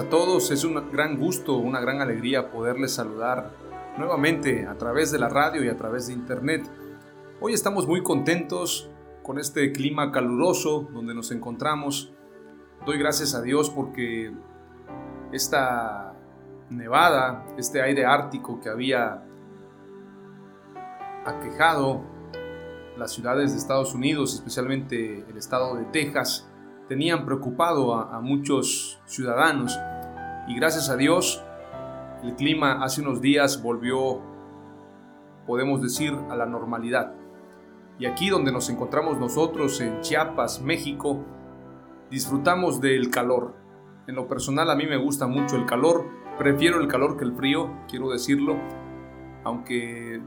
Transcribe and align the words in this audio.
A 0.00 0.08
todos, 0.08 0.50
es 0.50 0.64
un 0.64 0.90
gran 0.90 1.18
gusto, 1.18 1.58
una 1.58 1.78
gran 1.78 2.00
alegría 2.00 2.50
poderles 2.50 2.94
saludar 2.94 3.50
nuevamente 3.98 4.66
a 4.66 4.78
través 4.78 5.12
de 5.12 5.18
la 5.18 5.28
radio 5.28 5.62
y 5.62 5.68
a 5.68 5.76
través 5.76 6.06
de 6.06 6.14
internet. 6.14 6.66
Hoy 7.38 7.52
estamos 7.52 7.86
muy 7.86 8.02
contentos 8.02 8.88
con 9.22 9.38
este 9.38 9.72
clima 9.72 10.10
caluroso 10.10 10.88
donde 10.94 11.14
nos 11.14 11.30
encontramos. 11.32 12.14
Doy 12.86 12.96
gracias 12.96 13.34
a 13.34 13.42
Dios 13.42 13.68
porque 13.68 14.32
esta 15.32 16.14
nevada, 16.70 17.44
este 17.58 17.82
aire 17.82 18.06
ártico 18.06 18.58
que 18.58 18.70
había 18.70 19.22
aquejado 21.26 22.00
las 22.96 23.12
ciudades 23.12 23.52
de 23.52 23.58
Estados 23.58 23.94
Unidos, 23.94 24.32
especialmente 24.32 25.26
el 25.28 25.36
estado 25.36 25.74
de 25.74 25.84
Texas, 25.84 26.49
tenían 26.90 27.24
preocupado 27.24 27.94
a, 27.94 28.20
muchos 28.20 29.00
ciudadanos 29.06 29.78
y 30.48 30.56
gracias 30.56 30.90
a 30.90 30.96
Dios 30.96 31.40
el 32.24 32.34
clima 32.34 32.82
hace 32.82 33.00
unos 33.00 33.20
días 33.20 33.62
volvió, 33.62 34.20
podemos 35.46 35.80
decir, 35.82 36.12
a 36.28 36.34
la 36.34 36.46
normalidad. 36.46 37.14
Y 38.00 38.06
aquí 38.06 38.28
donde 38.28 38.50
nos 38.50 38.68
encontramos 38.70 39.20
nosotros, 39.20 39.80
en 39.80 40.00
Chiapas, 40.00 40.62
México, 40.62 41.20
disfrutamos 42.10 42.80
del 42.80 43.08
calor. 43.08 43.54
En 44.08 44.16
lo 44.16 44.26
personal 44.26 44.68
a 44.68 44.74
mí 44.74 44.84
me 44.84 44.96
gusta 44.96 45.28
mucho 45.28 45.54
el 45.54 45.66
calor, 45.66 46.08
prefiero 46.38 46.80
el 46.80 46.88
calor 46.88 47.16
que 47.16 47.24
el 47.24 47.36
frío, 47.36 47.70
quiero 47.88 48.10
decirlo, 48.10 48.56
aunque 49.44 50.20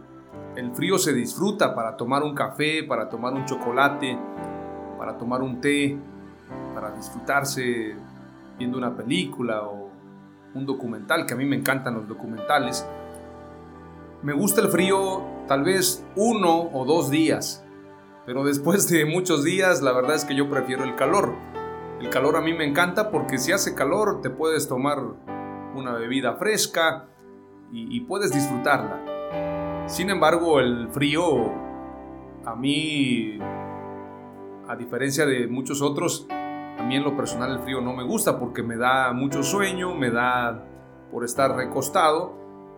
el 0.55 0.71
frío 0.73 0.97
se 0.97 1.11
disfruta 1.11 1.75
para 1.75 1.97
tomar 1.97 2.23
un 2.23 2.33
café, 2.33 2.85
para 2.85 3.09
tomar 3.09 3.33
un 3.33 3.43
chocolate, 3.43 4.17
para 4.97 5.17
tomar 5.17 5.41
un 5.41 5.59
té, 5.59 5.99
disfrutarse 6.91 7.95
viendo 8.57 8.77
una 8.77 8.95
película 8.95 9.63
o 9.63 9.89
un 10.53 10.65
documental, 10.65 11.25
que 11.25 11.33
a 11.33 11.37
mí 11.37 11.45
me 11.45 11.55
encantan 11.55 11.95
los 11.95 12.07
documentales. 12.07 12.87
Me 14.21 14.33
gusta 14.33 14.61
el 14.61 14.69
frío 14.69 15.23
tal 15.47 15.63
vez 15.63 16.05
uno 16.15 16.69
o 16.71 16.85
dos 16.85 17.09
días, 17.09 17.65
pero 18.25 18.43
después 18.43 18.87
de 18.89 19.05
muchos 19.05 19.43
días 19.43 19.81
la 19.81 19.91
verdad 19.91 20.15
es 20.15 20.25
que 20.25 20.35
yo 20.35 20.49
prefiero 20.49 20.83
el 20.83 20.95
calor. 20.95 21.33
El 21.99 22.09
calor 22.09 22.35
a 22.37 22.41
mí 22.41 22.53
me 22.53 22.65
encanta 22.65 23.09
porque 23.11 23.37
si 23.37 23.51
hace 23.51 23.75
calor 23.75 24.21
te 24.21 24.29
puedes 24.29 24.67
tomar 24.67 24.99
una 25.75 25.93
bebida 25.93 26.35
fresca 26.35 27.07
y 27.71 27.99
puedes 28.01 28.31
disfrutarla. 28.31 29.87
Sin 29.87 30.09
embargo, 30.09 30.59
el 30.59 30.87
frío 30.89 31.51
a 32.45 32.55
mí, 32.55 33.37
a 34.67 34.75
diferencia 34.77 35.25
de 35.25 35.47
muchos 35.47 35.81
otros, 35.81 36.27
a 36.77 36.83
mí 36.83 36.95
en 36.95 37.03
lo 37.03 37.15
personal 37.15 37.51
el 37.51 37.59
frío 37.59 37.81
no 37.81 37.93
me 37.93 38.03
gusta 38.03 38.39
porque 38.39 38.63
me 38.63 38.77
da 38.77 39.13
mucho 39.13 39.43
sueño, 39.43 39.93
me 39.93 40.09
da 40.09 40.65
por 41.11 41.23
estar 41.23 41.55
recostado 41.55 42.33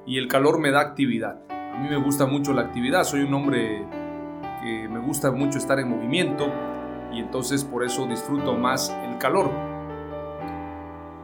y 0.06 0.18
el 0.18 0.28
calor 0.28 0.60
me 0.60 0.72
da 0.72 0.82
actividad. 0.82 1.42
A 1.50 1.78
mí 1.78 1.90
me 1.90 1.98
gusta 1.98 2.26
mucho 2.26 2.54
la 2.54 2.64
actividad, 2.64 3.04
soy 3.04 3.22
un 3.22 3.34
hombre 3.34 3.86
que 4.62 4.88
me 4.90 5.00
gusta 5.00 5.32
mucho 5.32 5.58
estar 5.58 5.80
en 5.80 5.90
movimiento 5.90 6.48
y 7.12 7.20
entonces 7.20 7.64
por 7.64 7.84
eso 7.84 8.06
disfruto 8.06 8.56
más 8.56 8.90
el 8.90 9.18
calor. 9.18 9.50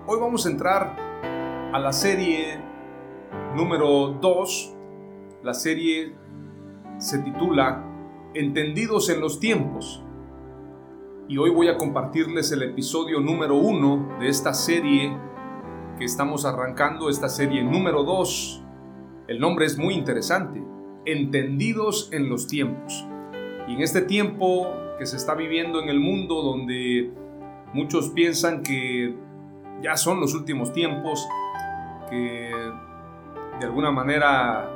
Hoy 0.07 0.19
vamos 0.19 0.45
a 0.45 0.49
entrar 0.49 0.95
a 1.73 1.79
la 1.79 1.93
serie 1.93 2.59
número 3.55 4.17
2. 4.21 4.75
La 5.43 5.53
serie 5.53 6.15
se 6.97 7.19
titula 7.19 7.83
Entendidos 8.33 9.09
en 9.09 9.19
los 9.19 9.39
tiempos 9.39 10.03
y 11.31 11.37
hoy 11.37 11.49
voy 11.49 11.69
a 11.69 11.77
compartirles 11.77 12.51
el 12.51 12.61
episodio 12.61 13.21
número 13.21 13.55
uno 13.55 14.17
de 14.19 14.27
esta 14.27 14.53
serie 14.53 15.15
que 15.97 16.03
estamos 16.03 16.43
arrancando, 16.43 17.09
esta 17.09 17.29
serie 17.29 17.63
número 17.63 18.03
dos. 18.03 18.61
El 19.29 19.39
nombre 19.39 19.65
es 19.65 19.77
muy 19.77 19.93
interesante, 19.93 20.61
Entendidos 21.05 22.09
en 22.11 22.27
los 22.27 22.47
tiempos. 22.47 23.07
Y 23.65 23.75
en 23.75 23.81
este 23.81 24.01
tiempo 24.01 24.73
que 24.99 25.05
se 25.05 25.15
está 25.15 25.33
viviendo 25.33 25.81
en 25.81 25.87
el 25.87 26.01
mundo 26.01 26.41
donde 26.41 27.13
muchos 27.73 28.09
piensan 28.09 28.61
que 28.61 29.15
ya 29.81 29.95
son 29.95 30.19
los 30.19 30.33
últimos 30.33 30.73
tiempos, 30.73 31.25
que 32.09 32.51
de 33.57 33.65
alguna 33.65 33.91
manera 33.91 34.69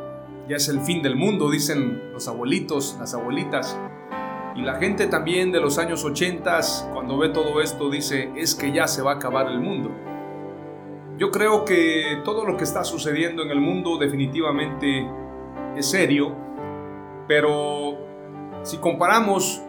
ya 0.48 0.56
es 0.56 0.70
el 0.70 0.80
fin 0.80 1.02
del 1.02 1.18
mundo, 1.18 1.52
dicen 1.52 2.14
los 2.14 2.30
abuelitos, 2.30 2.96
las 2.98 3.14
abuelitas, 3.14 3.78
y 4.56 4.62
la 4.62 4.76
gente 4.76 5.08
también 5.08 5.52
de 5.52 5.60
los 5.60 5.78
años 5.78 6.06
80, 6.06 6.60
cuando 6.94 7.18
ve 7.18 7.30
todo 7.30 7.62
esto, 7.62 7.90
dice, 7.90 8.32
es 8.38 8.56
que 8.56 8.72
ya 8.72 8.88
se 8.88 9.02
va 9.02 9.12
a 9.12 9.16
acabar 9.16 9.48
el 9.48 9.60
mundo. 9.60 9.92
Yo 11.18 11.30
creo 11.30 11.66
que 11.66 12.22
todo 12.24 12.46
lo 12.46 12.56
que 12.56 12.64
está 12.64 12.86
sucediendo 12.86 13.44
en 13.44 13.52
el 13.52 13.60
mundo 13.60 13.98
definitivamente 13.98 15.06
es 15.76 15.86
serio, 15.90 16.34
pero 17.28 17.98
si 18.64 18.78
comparamos 18.78 19.62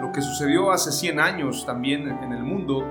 lo 0.00 0.12
que 0.12 0.22
sucedió 0.22 0.70
hace 0.70 0.92
100 0.92 1.20
años 1.20 1.66
también 1.66 2.08
en 2.08 2.32
el 2.32 2.42
mundo 2.42 2.84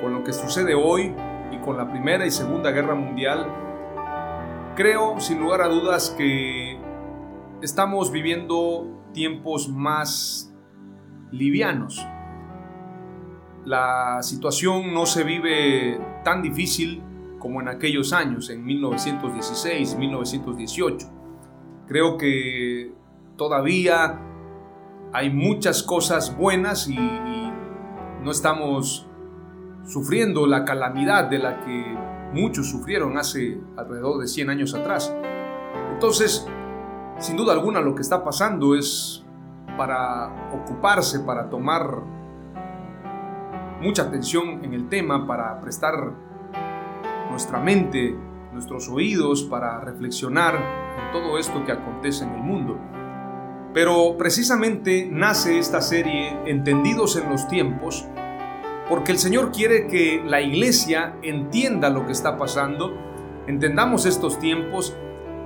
con 0.00 0.14
lo 0.14 0.22
que 0.22 0.32
sucede 0.32 0.74
hoy 0.74 1.14
y 1.50 1.58
con 1.58 1.76
la 1.76 1.90
Primera 1.90 2.26
y 2.26 2.30
Segunda 2.30 2.70
Guerra 2.70 2.94
Mundial, 2.94 3.46
creo 4.76 5.18
sin 5.18 5.40
lugar 5.40 5.62
a 5.62 5.68
dudas 5.68 6.10
que 6.16 6.78
estamos 7.60 8.12
viviendo 8.12 8.86
tiempos 9.12 9.68
más 9.68 10.49
livianos. 11.32 12.06
La 13.64 14.22
situación 14.22 14.94
no 14.94 15.06
se 15.06 15.24
vive 15.24 16.00
tan 16.24 16.42
difícil 16.42 17.02
como 17.38 17.60
en 17.60 17.68
aquellos 17.68 18.12
años, 18.12 18.50
en 18.50 18.64
1916, 18.64 19.96
1918. 19.96 21.10
Creo 21.86 22.16
que 22.16 22.92
todavía 23.36 24.20
hay 25.12 25.30
muchas 25.30 25.82
cosas 25.82 26.36
buenas 26.36 26.88
y, 26.88 26.96
no 28.22 28.30
estamos 28.30 29.06
sufriendo 29.86 30.46
la 30.46 30.66
calamidad 30.66 31.30
de 31.30 31.38
la 31.38 31.58
que 31.60 31.96
muchos 32.34 32.68
sufrieron 32.68 33.16
hace 33.16 33.58
alrededor 33.78 34.20
de 34.20 34.28
100 34.28 34.50
años 34.50 34.74
atrás. 34.74 35.16
Entonces, 35.94 36.46
sin 37.18 37.38
duda 37.38 37.54
alguna 37.54 37.80
lo 37.80 37.94
que 37.94 38.02
está 38.02 38.22
pasando 38.22 38.74
es 38.74 39.24
para 39.76 40.52
ocuparse, 40.52 41.20
para 41.20 41.48
tomar 41.48 42.02
mucha 43.80 44.02
atención 44.02 44.64
en 44.64 44.74
el 44.74 44.88
tema, 44.88 45.26
para 45.26 45.60
prestar 45.60 46.12
nuestra 47.30 47.58
mente, 47.60 48.16
nuestros 48.52 48.88
oídos, 48.88 49.42
para 49.44 49.80
reflexionar 49.80 50.54
en 50.54 51.12
todo 51.12 51.38
esto 51.38 51.64
que 51.64 51.72
acontece 51.72 52.24
en 52.24 52.34
el 52.34 52.42
mundo. 52.42 52.78
Pero 53.72 54.16
precisamente 54.18 55.08
nace 55.10 55.58
esta 55.58 55.80
serie 55.80 56.36
Entendidos 56.44 57.16
en 57.16 57.30
los 57.30 57.46
tiempos 57.46 58.06
porque 58.90 59.12
el 59.12 59.18
Señor 59.18 59.52
quiere 59.52 59.86
que 59.86 60.20
la 60.26 60.40
iglesia 60.40 61.14
entienda 61.22 61.90
lo 61.90 62.06
que 62.06 62.12
está 62.12 62.36
pasando, 62.36 62.92
entendamos 63.46 64.04
estos 64.04 64.40
tiempos, 64.40 64.96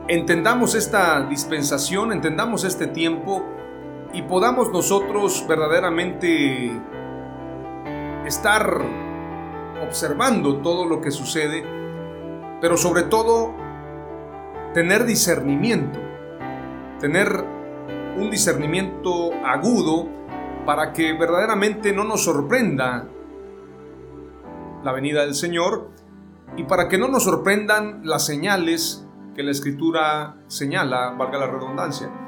entendamos 0.08 0.74
esta 0.74 1.20
dispensación, 1.28 2.10
entendamos 2.10 2.64
este 2.64 2.86
tiempo 2.86 3.44
y 4.14 4.22
podamos 4.22 4.70
nosotros 4.70 5.44
verdaderamente 5.48 6.70
estar 8.24 8.80
observando 9.82 10.58
todo 10.58 10.86
lo 10.86 11.00
que 11.00 11.10
sucede, 11.10 11.64
pero 12.60 12.76
sobre 12.76 13.02
todo 13.02 13.52
tener 14.72 15.04
discernimiento, 15.04 15.98
tener 17.00 17.44
un 18.16 18.30
discernimiento 18.30 19.32
agudo 19.44 20.08
para 20.64 20.92
que 20.92 21.12
verdaderamente 21.12 21.92
no 21.92 22.04
nos 22.04 22.24
sorprenda 22.24 23.08
la 24.84 24.92
venida 24.92 25.22
del 25.22 25.34
Señor 25.34 25.90
y 26.56 26.62
para 26.62 26.88
que 26.88 26.98
no 26.98 27.08
nos 27.08 27.24
sorprendan 27.24 28.02
las 28.04 28.24
señales 28.24 29.04
que 29.34 29.42
la 29.42 29.50
escritura 29.50 30.36
señala, 30.46 31.10
valga 31.10 31.38
la 31.38 31.48
redundancia. 31.48 32.23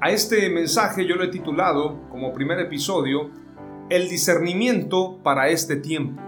A 0.00 0.10
este 0.10 0.48
mensaje 0.48 1.04
yo 1.04 1.16
lo 1.16 1.24
he 1.24 1.28
titulado 1.28 2.08
como 2.08 2.32
primer 2.32 2.60
episodio 2.60 3.30
El 3.90 4.08
discernimiento 4.08 5.18
para 5.24 5.48
este 5.48 5.74
tiempo. 5.74 6.22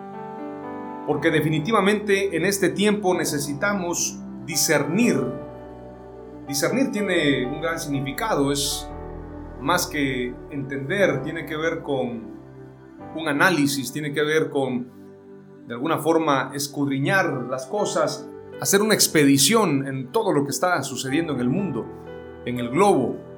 Porque 1.07 1.31
definitivamente 1.31 2.37
en 2.37 2.47
este 2.47 2.71
tiempo 2.71 3.15
necesitamos 3.15 4.19
discernir. 4.45 5.25
Discernir 6.49 6.91
tiene 6.91 7.47
un 7.47 7.61
gran 7.61 7.79
significado, 7.79 8.51
es 8.51 8.91
más 9.61 9.87
que 9.87 10.35
entender, 10.51 11.23
tiene 11.23 11.47
que 11.47 11.57
ver 11.57 11.83
con 11.83 12.29
un 13.15 13.29
análisis, 13.29 13.93
tiene 13.93 14.13
que 14.13 14.23
ver 14.25 14.51
con 14.51 14.91
de 15.69 15.75
alguna 15.75 15.99
forma 15.99 16.51
escudriñar 16.55 17.47
las 17.49 17.67
cosas, 17.67 18.29
hacer 18.61 18.83
una 18.83 18.95
expedición 18.95 19.87
en 19.87 20.11
todo 20.11 20.33
lo 20.33 20.43
que 20.43 20.51
está 20.51 20.83
sucediendo 20.83 21.35
en 21.35 21.41
el 21.41 21.49
mundo, 21.49 21.87
en 22.45 22.59
el 22.59 22.71
globo, 22.71 23.30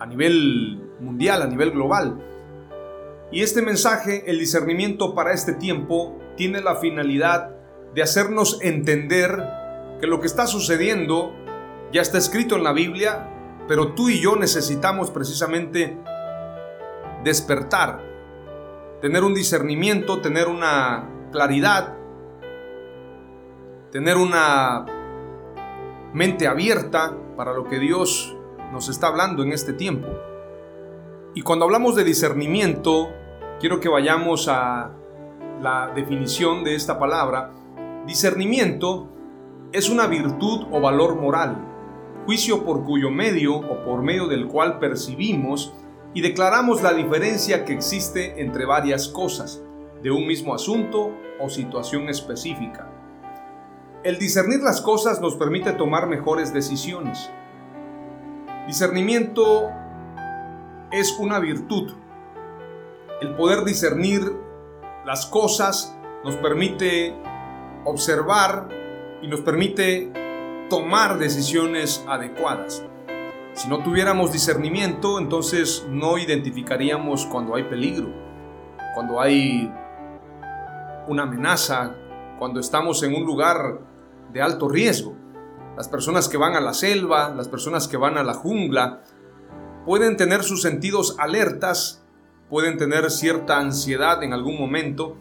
a 0.00 0.06
nivel 0.06 0.80
mundial, 0.98 1.42
a 1.42 1.46
nivel 1.46 1.70
global. 1.70 2.18
Y 3.30 3.42
este 3.42 3.62
mensaje, 3.62 4.28
el 4.28 4.38
discernimiento 4.38 5.14
para 5.14 5.32
este 5.32 5.52
tiempo, 5.52 6.18
tiene 6.36 6.60
la 6.62 6.76
finalidad 6.76 7.54
de 7.94 8.02
hacernos 8.02 8.58
entender 8.62 9.38
que 10.00 10.06
lo 10.06 10.20
que 10.20 10.26
está 10.26 10.46
sucediendo 10.46 11.32
ya 11.92 12.00
está 12.00 12.18
escrito 12.18 12.56
en 12.56 12.64
la 12.64 12.72
Biblia, 12.72 13.28
pero 13.68 13.92
tú 13.92 14.08
y 14.08 14.20
yo 14.20 14.36
necesitamos 14.36 15.10
precisamente 15.10 15.96
despertar, 17.22 18.00
tener 19.00 19.22
un 19.22 19.34
discernimiento, 19.34 20.20
tener 20.20 20.48
una 20.48 21.08
claridad, 21.30 21.94
tener 23.92 24.16
una 24.16 24.86
mente 26.14 26.48
abierta 26.48 27.16
para 27.36 27.52
lo 27.52 27.64
que 27.64 27.78
Dios 27.78 28.36
nos 28.72 28.88
está 28.88 29.08
hablando 29.08 29.42
en 29.42 29.52
este 29.52 29.72
tiempo. 29.72 30.08
Y 31.34 31.42
cuando 31.42 31.64
hablamos 31.64 31.94
de 31.94 32.04
discernimiento, 32.04 33.10
quiero 33.60 33.80
que 33.80 33.88
vayamos 33.88 34.48
a 34.48 34.92
la 35.60 35.92
definición 35.94 36.64
de 36.64 36.74
esta 36.74 36.98
palabra. 36.98 37.52
Discernimiento 38.06 39.08
es 39.72 39.88
una 39.88 40.06
virtud 40.06 40.66
o 40.72 40.80
valor 40.80 41.16
moral, 41.16 41.56
juicio 42.26 42.64
por 42.64 42.84
cuyo 42.84 43.10
medio 43.10 43.56
o 43.56 43.84
por 43.84 44.02
medio 44.02 44.26
del 44.26 44.48
cual 44.48 44.78
percibimos 44.78 45.72
y 46.12 46.22
declaramos 46.22 46.82
la 46.82 46.92
diferencia 46.92 47.64
que 47.64 47.72
existe 47.72 48.40
entre 48.40 48.64
varias 48.64 49.08
cosas 49.08 49.62
de 50.02 50.10
un 50.10 50.26
mismo 50.26 50.54
asunto 50.54 51.12
o 51.38 51.48
situación 51.48 52.08
específica. 52.08 52.90
El 54.02 54.18
discernir 54.18 54.60
las 54.60 54.80
cosas 54.80 55.20
nos 55.20 55.36
permite 55.36 55.72
tomar 55.72 56.06
mejores 56.08 56.52
decisiones, 56.52 57.30
Discernimiento 58.70 59.68
es 60.92 61.18
una 61.18 61.40
virtud. 61.40 61.92
El 63.20 63.34
poder 63.34 63.64
discernir 63.64 64.22
las 65.04 65.26
cosas 65.26 65.98
nos 66.24 66.36
permite 66.36 67.12
observar 67.84 68.68
y 69.22 69.26
nos 69.26 69.40
permite 69.40 70.12
tomar 70.70 71.18
decisiones 71.18 72.04
adecuadas. 72.06 72.84
Si 73.54 73.68
no 73.68 73.82
tuviéramos 73.82 74.32
discernimiento, 74.32 75.18
entonces 75.18 75.84
no 75.90 76.16
identificaríamos 76.16 77.26
cuando 77.26 77.56
hay 77.56 77.64
peligro, 77.64 78.14
cuando 78.94 79.20
hay 79.20 79.68
una 81.08 81.24
amenaza, 81.24 81.96
cuando 82.38 82.60
estamos 82.60 83.02
en 83.02 83.16
un 83.16 83.24
lugar 83.24 83.80
de 84.32 84.40
alto 84.40 84.68
riesgo. 84.68 85.19
Las 85.80 85.88
personas 85.88 86.28
que 86.28 86.36
van 86.36 86.56
a 86.56 86.60
la 86.60 86.74
selva, 86.74 87.32
las 87.34 87.48
personas 87.48 87.88
que 87.88 87.96
van 87.96 88.18
a 88.18 88.22
la 88.22 88.34
jungla, 88.34 89.02
pueden 89.86 90.18
tener 90.18 90.44
sus 90.44 90.60
sentidos 90.60 91.16
alertas, 91.18 92.04
pueden 92.50 92.76
tener 92.76 93.10
cierta 93.10 93.58
ansiedad 93.58 94.22
en 94.22 94.34
algún 94.34 94.60
momento 94.60 95.16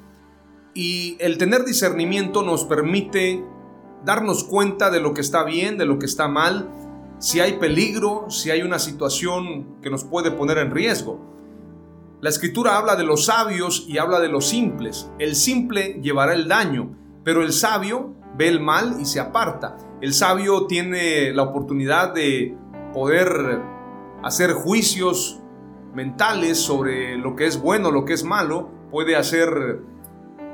y 0.74 1.16
el 1.22 1.38
tener 1.38 1.64
discernimiento 1.64 2.44
nos 2.44 2.66
permite 2.66 3.42
darnos 4.04 4.44
cuenta 4.44 4.92
de 4.92 5.00
lo 5.00 5.14
que 5.14 5.22
está 5.22 5.46
bien, 5.46 5.78
de 5.78 5.86
lo 5.86 5.98
que 5.98 6.08
está 6.08 6.28
mal, 6.28 6.70
si 7.20 7.40
hay 7.40 7.54
peligro, 7.54 8.30
si 8.30 8.52
hay 8.52 8.62
una 8.62 8.80
situación 8.80 9.80
que 9.82 9.90
nos 9.90 10.04
puede 10.04 10.30
poner 10.30 10.58
en 10.58 10.72
riesgo. 10.72 11.22
La 12.20 12.30
escritura 12.30 12.78
habla 12.78 12.98
de 12.98 13.06
los 13.06 13.28
sabios 13.28 13.86
y 13.88 13.98
habla 13.98 14.20
de 14.20 14.28
los 14.28 14.50
simples. 14.50 15.10
El 15.20 15.38
simple 15.38 16.02
llevará 16.02 16.34
el 16.34 16.50
daño, 16.50 16.98
pero 17.24 17.44
el 17.44 17.54
sabio 17.54 18.19
ve 18.40 18.48
el 18.48 18.62
mal 18.62 18.96
y 19.02 19.06
se 19.06 19.20
aparta. 19.20 19.76
El 20.00 20.14
sabio 20.14 20.66
tiene 20.66 21.34
la 21.34 21.44
oportunidad 21.44 22.14
de 22.14 22.56
poder 22.94 23.62
hacer 24.24 24.54
juicios 24.54 25.42
mentales 25.94 26.58
sobre 26.58 27.18
lo 27.18 27.36
que 27.36 27.48
es 27.48 27.62
bueno, 27.62 27.92
lo 27.92 28.06
que 28.06 28.14
es 28.14 28.24
malo, 28.24 28.70
puede 28.92 29.18
hacer 29.18 29.82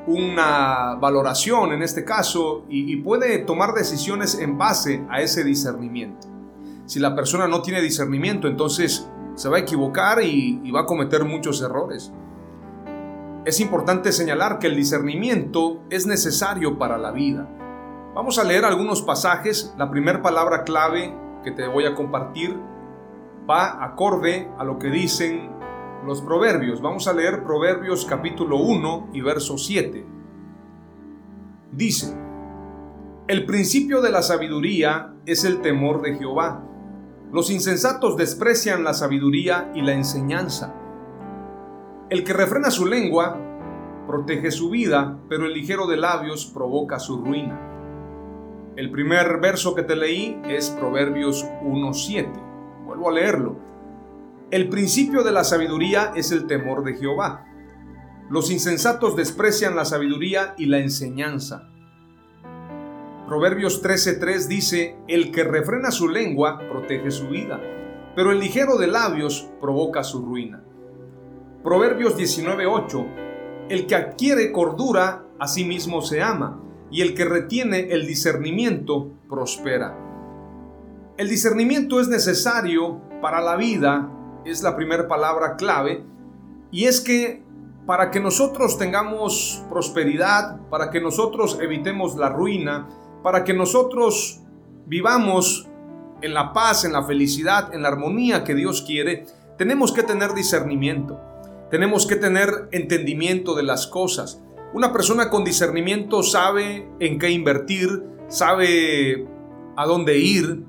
una 0.08 0.96
valoración 0.96 1.74
en 1.74 1.84
este 1.84 2.04
caso 2.04 2.66
y, 2.70 2.96
puede 2.98 3.38
tomar 3.40 3.76
decisiones 3.76 4.40
en 4.40 4.58
base 4.58 5.06
a 5.08 5.22
ese 5.22 5.44
discernimiento. 5.44 6.28
Si 6.88 7.00
la 7.00 7.16
persona 7.16 7.48
no 7.48 7.62
tiene 7.62 7.82
discernimiento, 7.82 8.48
entonces 8.48 9.08
se 9.36 9.48
va 9.48 9.58
a 9.58 9.60
equivocar 9.60 10.24
y 10.24 10.72
va 10.72 10.82
a 10.82 10.86
cometer 10.86 11.24
muchos 11.24 11.62
errores. 11.62 12.12
Es 13.46 13.60
importante 13.60 14.12
señalar 14.12 14.58
que 14.58 14.66
el 14.66 14.76
discernimiento 14.76 15.84
es 15.92 16.08
necesario 16.08 16.80
para 16.80 16.98
la 16.98 17.12
vida. 17.12 17.48
Vamos 18.16 18.40
a 18.40 18.46
leer 18.46 18.64
algunos 18.64 19.02
pasajes. 19.02 19.76
La 19.78 19.92
primera 19.92 20.22
palabra 20.22 20.64
clave 20.64 21.14
que 21.44 21.52
te 21.52 21.68
voy 21.68 21.86
a 21.86 21.94
compartir 21.94 22.58
va 23.48 23.84
acorde 23.84 24.50
a 24.58 24.64
lo 24.64 24.80
que 24.80 24.88
dicen 24.88 25.52
los 26.06 26.22
proverbios. 26.22 26.82
Vamos 26.82 27.10
a 27.10 27.14
leer 27.14 27.44
Proverbios 27.44 28.06
capítulo 28.06 28.56
1 28.56 29.10
y 29.12 29.20
verso 29.20 29.58
7. 29.58 30.06
Dice, 31.74 32.18
el 33.28 33.46
principio 33.46 34.02
de 34.02 34.12
la 34.12 34.22
sabiduría 34.22 35.14
es 35.26 35.44
el 35.44 35.60
temor 35.60 36.02
de 36.02 36.16
Jehová. 36.16 36.64
Los 37.34 37.50
insensatos 37.50 38.16
desprecian 38.16 38.86
la 38.86 38.94
sabiduría 38.94 39.74
y 39.76 39.82
la 39.82 39.92
enseñanza. 39.92 40.74
El 42.10 42.24
que 42.24 42.32
refrena 42.32 42.72
su 42.72 42.86
lengua 42.86 43.38
protege 44.08 44.52
su 44.52 44.70
vida, 44.70 45.20
pero 45.28 45.46
el 45.48 45.54
ligero 45.54 45.86
de 45.86 45.98
labios 45.98 46.46
provoca 46.46 46.98
su 46.98 47.18
ruina. 47.18 47.74
El 48.76 48.92
primer 48.92 49.40
verso 49.40 49.74
que 49.74 49.84
te 49.84 49.96
leí 49.96 50.38
es 50.50 50.70
Proverbios 50.70 51.46
1.7. 51.64 52.84
Vuelvo 52.86 53.10
a 53.10 53.14
leerlo. 53.14 53.58
El 54.52 54.68
principio 54.68 55.24
de 55.24 55.32
la 55.32 55.46
sabiduría 55.46 56.12
es 56.14 56.34
el 56.34 56.46
temor 56.46 56.84
de 56.84 56.96
Jehová. 56.96 57.46
Los 58.30 58.52
insensatos 58.52 59.16
desprecian 59.16 59.78
la 59.78 59.86
sabiduría 59.86 60.56
y 60.58 60.66
la 60.66 60.80
enseñanza. 60.80 61.70
Proverbios 63.26 63.82
13.3 63.82 64.48
dice, 64.48 64.98
El 65.08 65.32
que 65.32 65.46
refrena 65.46 65.90
su 65.90 66.10
lengua 66.10 66.60
protege 66.60 67.12
su 67.12 67.30
vida, 67.30 67.62
pero 68.14 68.34
el 68.34 68.40
ligero 68.40 68.78
de 68.78 68.88
labios 68.88 69.50
provoca 69.62 70.04
su 70.04 70.22
ruina. 70.26 70.62
Proverbios 71.64 72.18
19.8 72.18 73.68
El 73.70 73.88
que 73.88 73.96
adquiere 73.96 74.52
cordura 74.52 75.24
a 75.40 75.48
sí 75.48 75.64
mismo 75.64 76.02
se 76.02 76.22
ama, 76.22 76.62
y 76.96 77.02
el 77.02 77.14
que 77.14 77.26
retiene 77.26 77.90
el 77.92 78.08
discernimiento 78.08 79.12
prospera. 79.28 79.98
El 81.18 81.28
discernimiento 81.28 82.00
es 82.00 82.08
necesario 82.08 83.02
para 83.22 83.42
la 83.42 83.58
vida, 83.58 84.10
es 84.46 84.64
la 84.64 84.78
primera 84.78 85.06
palabra 85.06 85.58
clave, 85.58 86.06
y 86.72 86.86
es 86.86 87.02
que 87.02 87.44
para 87.86 88.12
que 88.12 88.22
nosotros 88.22 88.78
tengamos 88.78 89.62
prosperidad, 89.70 90.62
para 90.70 90.90
que 90.90 91.02
nosotros 91.02 91.60
evitemos 91.62 92.16
la 92.16 92.30
ruina, 92.30 92.88
para 93.22 93.44
que 93.44 93.54
nosotros 93.54 94.40
vivamos 94.86 95.68
en 96.22 96.34
la 96.34 96.54
paz, 96.54 96.86
en 96.86 96.94
la 96.94 97.04
felicidad, 97.04 97.74
en 97.74 97.82
la 97.82 97.90
armonía 97.90 98.46
que 98.46 98.56
Dios 98.56 98.82
quiere, 98.84 99.26
tenemos 99.58 99.92
que 99.92 100.04
tener 100.04 100.34
discernimiento. 100.34 101.20
tenemos 101.70 102.08
que 102.08 102.16
tener 102.16 102.70
entendimiento 102.72 103.54
de 103.54 103.64
las 103.64 103.86
cosas. 103.88 104.40
Una 104.76 104.92
persona 104.92 105.30
con 105.30 105.46
discernimiento 105.46 106.22
sabe 106.22 106.86
en 107.00 107.18
qué 107.18 107.30
invertir, 107.30 108.04
sabe 108.28 109.26
a 109.78 109.86
dónde 109.86 110.18
ir. 110.18 110.66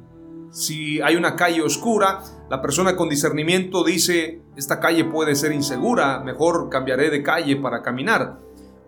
Si 0.52 1.00
hay 1.00 1.16
una 1.16 1.34
calle 1.34 1.60
oscura, 1.60 2.20
la 2.48 2.62
persona 2.62 2.94
con 2.94 3.08
discernimiento 3.08 3.82
dice, 3.82 4.42
esta 4.56 4.78
calle 4.78 5.06
puede 5.06 5.34
ser 5.34 5.50
insegura, 5.50 6.20
mejor 6.20 6.68
cambiaré 6.70 7.10
de 7.10 7.24
calle 7.24 7.56
para 7.56 7.82
caminar. 7.82 8.38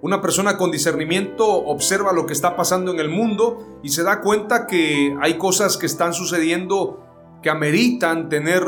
Una 0.02 0.22
persona 0.22 0.56
con 0.56 0.70
discernimiento 0.70 1.44
observa 1.48 2.12
lo 2.12 2.24
que 2.24 2.32
está 2.32 2.54
pasando 2.54 2.92
en 2.92 3.00
el 3.00 3.08
mundo 3.08 3.80
y 3.82 3.88
se 3.88 4.04
da 4.04 4.20
cuenta 4.20 4.68
que 4.68 5.16
hay 5.20 5.36
cosas 5.36 5.76
que 5.76 5.86
están 5.86 6.14
sucediendo 6.14 7.04
que 7.42 7.50
ameritan 7.50 8.28
tener 8.28 8.62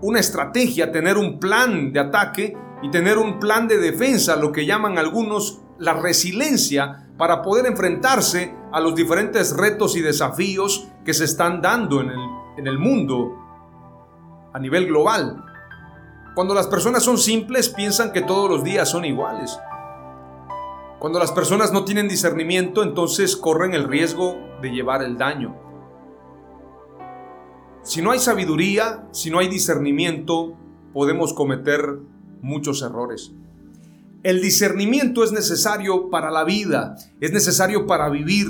una 0.00 0.20
estrategia, 0.20 0.92
tener 0.92 1.16
un 1.16 1.40
plan 1.40 1.92
de 1.92 1.98
ataque 1.98 2.56
y 2.82 2.90
tener 2.90 3.18
un 3.18 3.38
plan 3.38 3.68
de 3.68 3.78
defensa, 3.78 4.36
lo 4.36 4.52
que 4.52 4.66
llaman 4.66 4.98
algunos 4.98 5.60
la 5.78 5.94
resiliencia 5.94 7.08
para 7.16 7.42
poder 7.42 7.66
enfrentarse 7.66 8.54
a 8.72 8.80
los 8.80 8.94
diferentes 8.94 9.56
retos 9.56 9.96
y 9.96 10.00
desafíos 10.00 10.88
que 11.04 11.14
se 11.14 11.24
están 11.24 11.60
dando 11.60 12.00
en 12.00 12.10
el, 12.10 12.20
en 12.58 12.66
el 12.66 12.78
mundo 12.78 13.36
a 14.52 14.58
nivel 14.58 14.86
global. 14.86 15.44
Cuando 16.34 16.54
las 16.54 16.68
personas 16.68 17.02
son 17.02 17.18
simples 17.18 17.68
piensan 17.68 18.12
que 18.12 18.22
todos 18.22 18.48
los 18.48 18.64
días 18.64 18.88
son 18.88 19.04
iguales. 19.04 19.58
Cuando 20.98 21.18
las 21.18 21.32
personas 21.32 21.72
no 21.72 21.84
tienen 21.84 22.08
discernimiento 22.08 22.82
entonces 22.82 23.36
corren 23.36 23.74
el 23.74 23.88
riesgo 23.88 24.36
de 24.60 24.70
llevar 24.70 25.02
el 25.02 25.16
daño. 25.16 25.56
Si 27.82 28.02
no 28.02 28.10
hay 28.10 28.18
sabiduría, 28.18 29.06
si 29.10 29.30
no 29.30 29.38
hay 29.38 29.48
discernimiento, 29.48 30.54
podemos 30.92 31.32
cometer 31.32 31.98
muchos 32.42 32.82
errores. 32.82 33.32
El 34.22 34.42
discernimiento 34.42 35.24
es 35.24 35.32
necesario 35.32 36.10
para 36.10 36.30
la 36.30 36.44
vida, 36.44 36.96
es 37.20 37.32
necesario 37.32 37.86
para 37.86 38.10
vivir. 38.10 38.48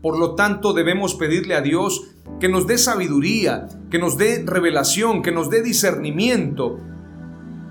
Por 0.00 0.18
lo 0.18 0.34
tanto, 0.34 0.72
debemos 0.72 1.14
pedirle 1.14 1.54
a 1.54 1.60
Dios 1.60 2.02
que 2.38 2.48
nos 2.48 2.66
dé 2.66 2.78
sabiduría, 2.78 3.68
que 3.90 3.98
nos 3.98 4.16
dé 4.16 4.44
revelación, 4.46 5.22
que 5.22 5.32
nos 5.32 5.50
dé 5.50 5.62
discernimiento, 5.62 6.78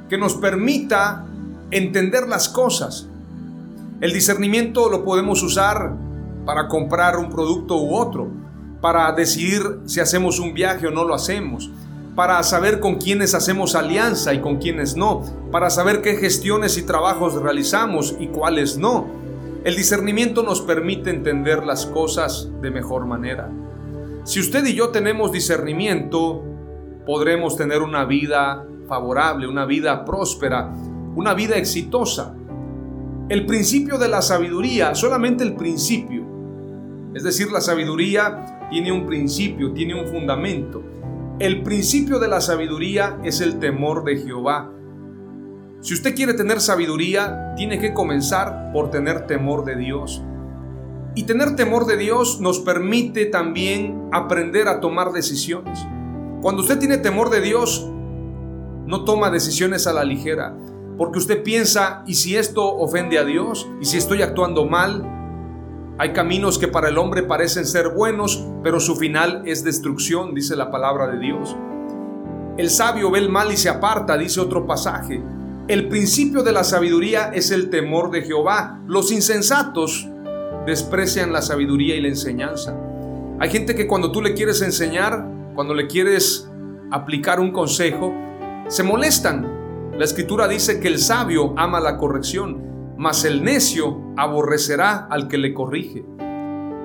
que 0.10 0.18
nos 0.18 0.36
permita 0.36 1.26
entender 1.72 2.28
las 2.28 2.50
cosas. 2.50 3.08
El 4.02 4.12
discernimiento 4.14 4.90
lo 4.90 5.06
podemos 5.06 5.42
usar 5.42 5.96
para 6.46 6.68
comprar 6.68 7.18
un 7.18 7.30
producto 7.30 7.82
u 7.82 7.96
otro, 7.96 8.30
para 8.82 9.12
decidir 9.14 9.80
si 9.86 10.00
hacemos 10.00 10.40
un 10.40 10.54
viaje 10.54 10.88
o 10.88 10.92
no 10.92 11.06
lo 11.06 11.14
hacemos, 11.14 11.70
para 12.16 12.42
saber 12.44 12.80
con 12.80 12.96
quiénes 12.96 13.34
hacemos 13.34 13.76
alianza 13.76 14.34
y 14.34 14.42
con 14.42 14.58
quiénes 14.58 14.96
no, 14.96 15.24
para 15.52 15.70
saber 15.70 16.02
qué 16.02 16.16
gestiones 16.16 16.78
y 16.78 16.84
trabajos 16.84 17.36
realizamos 17.36 18.16
y 18.20 18.28
cuáles 18.28 18.78
no. 18.78 19.08
El 19.64 19.76
discernimiento 19.76 20.44
nos 20.44 20.62
permite 20.62 21.10
entender 21.10 21.66
las 21.66 21.86
cosas 21.86 22.50
de 22.62 22.72
mejor 22.72 23.06
manera. 23.06 23.50
Si 24.24 24.40
usted 24.40 24.66
y 24.66 24.74
yo 24.74 24.90
tenemos 24.90 25.32
discernimiento, 25.32 26.44
podremos 27.06 27.56
tener 27.56 27.82
una 27.82 28.06
vida 28.06 28.66
favorable, 28.88 29.48
una 29.48 29.66
vida 29.66 30.04
próspera, 30.04 30.72
una 31.16 31.34
vida 31.34 31.56
exitosa. 31.56 32.36
El 33.30 33.46
principio 33.46 33.98
de 33.98 34.10
la 34.10 34.22
sabiduría, 34.22 34.96
solamente 34.96 35.44
el 35.44 35.56
principio, 35.56 36.26
es 37.14 37.24
decir, 37.24 37.52
la 37.52 37.62
sabiduría 37.62 38.68
tiene 38.70 38.92
un 38.92 39.06
principio, 39.06 39.74
tiene 39.74 40.00
un 40.00 40.08
fundamento. 40.08 40.82
El 41.42 41.64
principio 41.64 42.20
de 42.20 42.28
la 42.28 42.40
sabiduría 42.40 43.18
es 43.24 43.42
el 43.42 43.58
temor 43.58 44.04
de 44.04 44.18
Jehová. 44.18 44.72
Si 45.80 45.96
usted 45.96 46.14
quiere 46.14 46.36
tener 46.36 46.62
sabiduría, 46.62 47.56
tiene 47.58 47.80
que 47.80 47.96
comenzar 47.96 48.72
por 48.72 48.92
tener 48.92 49.26
temor 49.26 49.66
de 49.66 49.76
Dios. 49.76 50.22
Y 51.16 51.24
tener 51.24 51.56
temor 51.56 51.88
de 51.88 51.98
Dios 51.98 52.40
nos 52.42 52.60
permite 52.60 53.26
también 53.26 54.08
aprender 54.12 54.68
a 54.68 54.82
tomar 54.82 55.14
decisiones. 55.14 55.84
Cuando 56.44 56.62
usted 56.62 56.78
tiene 56.78 57.00
temor 57.00 57.32
de 57.32 57.42
Dios, 57.42 57.90
no 58.86 59.04
toma 59.04 59.32
decisiones 59.32 59.88
a 59.88 59.94
la 59.94 60.04
ligera, 60.04 60.56
porque 60.96 61.18
usted 61.18 61.42
piensa, 61.42 62.04
¿y 62.06 62.14
si 62.14 62.38
esto 62.38 62.72
ofende 62.72 63.18
a 63.18 63.26
Dios? 63.26 63.68
¿Y 63.82 63.86
si 63.86 63.98
estoy 63.98 64.22
actuando 64.22 64.68
mal? 64.68 65.21
Hay 65.98 66.14
caminos 66.14 66.58
que 66.58 66.68
para 66.68 66.90
el 66.90 66.98
hombre 66.98 67.24
parecen 67.24 67.66
ser 67.66 67.90
buenos, 67.90 68.44
pero 68.64 68.80
su 68.80 68.96
final 68.96 69.44
es 69.46 69.64
destrucción, 69.64 70.34
dice 70.34 70.56
la 70.56 70.72
palabra 70.72 71.08
de 71.08 71.20
Dios. 71.20 71.56
El 72.58 72.70
sabio 72.70 73.12
ve 73.12 73.20
el 73.20 73.30
mal 73.30 73.52
y 73.52 73.58
se 73.58 73.70
aparta, 73.70 74.18
dice 74.18 74.40
otro 74.40 74.66
pasaje. 74.66 75.22
El 75.68 75.90
principio 75.90 76.44
de 76.44 76.52
la 76.52 76.64
sabiduría 76.64 77.32
es 77.34 77.52
el 77.52 77.70
temor 77.70 78.10
de 78.12 78.24
Jehová. 78.24 78.82
Los 78.88 79.12
insensatos 79.12 80.10
desprecian 80.66 81.32
la 81.32 81.42
sabiduría 81.42 81.96
y 81.96 82.02
la 82.02 82.08
enseñanza. 82.08 82.76
Hay 83.40 83.50
gente 83.50 83.76
que 83.76 83.88
cuando 83.88 84.12
tú 84.12 84.22
le 84.22 84.34
quieres 84.34 84.62
enseñar, 84.62 85.26
cuando 85.56 85.74
le 85.74 85.88
quieres 85.88 86.50
aplicar 86.92 87.40
un 87.40 87.52
consejo, 87.52 88.14
se 88.68 88.84
molestan. 88.84 89.92
La 89.98 90.06
escritura 90.06 90.48
dice 90.48 90.80
que 90.80 90.88
el 90.88 91.00
sabio 91.00 91.54
ama 91.58 91.80
la 91.80 91.98
corrección 91.98 92.71
mas 93.02 93.26
el 93.26 93.44
necio 93.44 94.14
aborrecerá 94.16 95.08
al 95.10 95.28
que 95.28 95.40
le 95.40 95.56
corrige. 95.56 96.06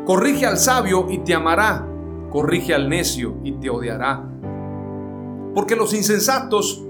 Corrige 0.07 0.47
al 0.47 0.57
sabio 0.57 1.09
y 1.11 1.19
te 1.19 1.35
amará, 1.35 1.87
corrige 2.31 2.75
al 2.75 2.89
necio 2.89 3.37
y 3.45 3.53
te 3.53 3.69
odiará. 3.69 4.25
Porque 5.55 5.77
los 5.77 5.93
insensatos 5.93 6.83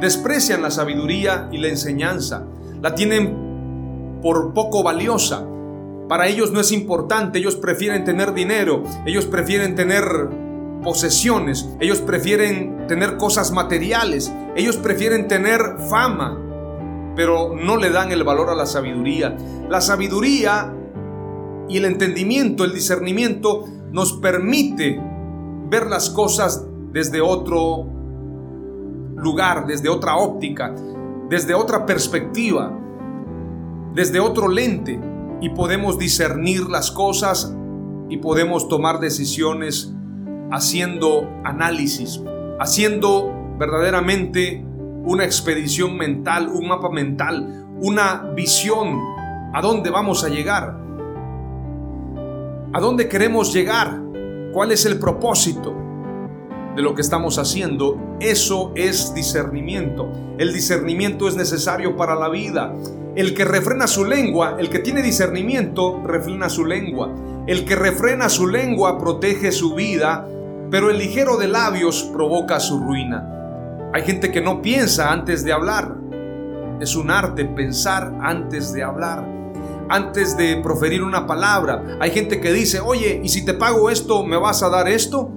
desprecian 0.00 0.60
la 0.60 0.72
sabiduría 0.72 1.48
y 1.52 1.58
la 1.58 1.68
enseñanza, 1.68 2.48
la 2.82 2.96
tienen 2.96 4.18
por 4.20 4.52
poco 4.52 4.82
valiosa. 4.82 5.46
Para 6.08 6.26
ellos 6.26 6.50
no 6.50 6.58
es 6.58 6.72
importante, 6.72 7.38
ellos 7.38 7.54
prefieren 7.54 8.02
tener 8.02 8.34
dinero, 8.34 8.82
ellos 9.06 9.26
prefieren 9.26 9.76
tener 9.76 10.02
posesiones, 10.82 11.70
ellos 11.78 12.00
prefieren 12.00 12.88
tener 12.88 13.18
cosas 13.18 13.52
materiales, 13.52 14.34
ellos 14.56 14.76
prefieren 14.78 15.28
tener 15.28 15.60
fama, 15.88 16.40
pero 17.16 17.54
no 17.54 17.76
le 17.76 17.90
dan 17.90 18.12
el 18.12 18.24
valor 18.24 18.50
a 18.50 18.54
la 18.54 18.66
sabiduría. 18.66 19.36
La 19.68 19.80
sabiduría 19.80 20.72
y 21.68 21.78
el 21.78 21.84
entendimiento, 21.84 22.64
el 22.64 22.72
discernimiento, 22.72 23.64
nos 23.92 24.14
permite 24.14 25.00
ver 25.68 25.86
las 25.86 26.10
cosas 26.10 26.66
desde 26.92 27.20
otro 27.20 27.86
lugar, 29.16 29.66
desde 29.66 29.88
otra 29.88 30.16
óptica, 30.16 30.74
desde 31.28 31.54
otra 31.54 31.86
perspectiva, 31.86 32.72
desde 33.94 34.20
otro 34.20 34.48
lente, 34.48 35.00
y 35.40 35.50
podemos 35.50 35.98
discernir 35.98 36.68
las 36.68 36.90
cosas 36.90 37.54
y 38.08 38.18
podemos 38.18 38.68
tomar 38.68 39.00
decisiones 39.00 39.92
haciendo 40.50 41.28
análisis, 41.44 42.22
haciendo 42.60 43.32
verdaderamente 43.58 44.64
una 45.04 45.24
expedición 45.24 45.96
mental, 45.96 46.48
un 46.48 46.68
mapa 46.68 46.90
mental, 46.90 47.66
una 47.80 48.30
visión 48.34 49.00
a 49.52 49.60
dónde 49.60 49.90
vamos 49.90 50.24
a 50.24 50.28
llegar, 50.28 50.76
a 52.72 52.80
dónde 52.80 53.08
queremos 53.08 53.52
llegar, 53.52 54.00
cuál 54.52 54.72
es 54.72 54.86
el 54.86 54.98
propósito 54.98 55.74
de 56.74 56.82
lo 56.82 56.94
que 56.94 57.02
estamos 57.02 57.38
haciendo. 57.38 58.16
Eso 58.20 58.72
es 58.74 59.14
discernimiento. 59.14 60.10
El 60.38 60.52
discernimiento 60.52 61.28
es 61.28 61.36
necesario 61.36 61.96
para 61.96 62.14
la 62.16 62.28
vida. 62.28 62.74
El 63.14 63.34
que 63.34 63.44
refrena 63.44 63.86
su 63.86 64.04
lengua, 64.04 64.56
el 64.58 64.70
que 64.70 64.80
tiene 64.80 65.02
discernimiento, 65.02 66.02
refrena 66.04 66.48
su 66.48 66.64
lengua. 66.64 67.14
El 67.46 67.64
que 67.64 67.76
refrena 67.76 68.28
su 68.28 68.48
lengua 68.48 68.98
protege 68.98 69.52
su 69.52 69.74
vida, 69.74 70.26
pero 70.70 70.90
el 70.90 70.98
ligero 70.98 71.36
de 71.36 71.46
labios 71.46 72.10
provoca 72.12 72.58
su 72.58 72.80
ruina. 72.80 73.43
Hay 73.94 74.02
gente 74.02 74.32
que 74.32 74.40
no 74.40 74.60
piensa 74.60 75.12
antes 75.12 75.44
de 75.44 75.52
hablar. 75.52 75.96
Es 76.80 76.96
un 76.96 77.12
arte 77.12 77.44
pensar 77.44 78.12
antes 78.20 78.72
de 78.72 78.82
hablar, 78.82 79.24
antes 79.88 80.36
de 80.36 80.56
proferir 80.56 81.04
una 81.04 81.28
palabra. 81.28 81.96
Hay 82.00 82.10
gente 82.10 82.40
que 82.40 82.52
dice, 82.52 82.80
oye, 82.80 83.20
¿y 83.22 83.28
si 83.28 83.44
te 83.44 83.54
pago 83.54 83.90
esto, 83.90 84.24
me 84.24 84.36
vas 84.36 84.64
a 84.64 84.68
dar 84.68 84.88
esto? 84.88 85.30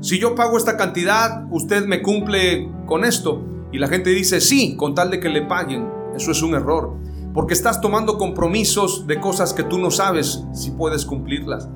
Si 0.00 0.18
yo 0.18 0.34
pago 0.34 0.56
esta 0.56 0.76
cantidad, 0.76 1.46
usted 1.52 1.86
me 1.86 2.02
cumple 2.02 2.68
con 2.84 3.04
esto. 3.04 3.44
Y 3.70 3.78
la 3.78 3.86
gente 3.86 4.10
dice, 4.10 4.40
sí, 4.40 4.74
con 4.76 4.96
tal 4.96 5.12
de 5.12 5.20
que 5.20 5.28
le 5.28 5.42
paguen. 5.42 5.88
Eso 6.16 6.32
es 6.32 6.42
un 6.42 6.56
error, 6.56 6.96
porque 7.32 7.54
estás 7.54 7.80
tomando 7.80 8.18
compromisos 8.18 9.06
de 9.06 9.20
cosas 9.20 9.54
que 9.54 9.62
tú 9.62 9.78
no 9.78 9.92
sabes 9.92 10.42
si 10.52 10.72
puedes 10.72 11.06
cumplirlas. 11.06 11.68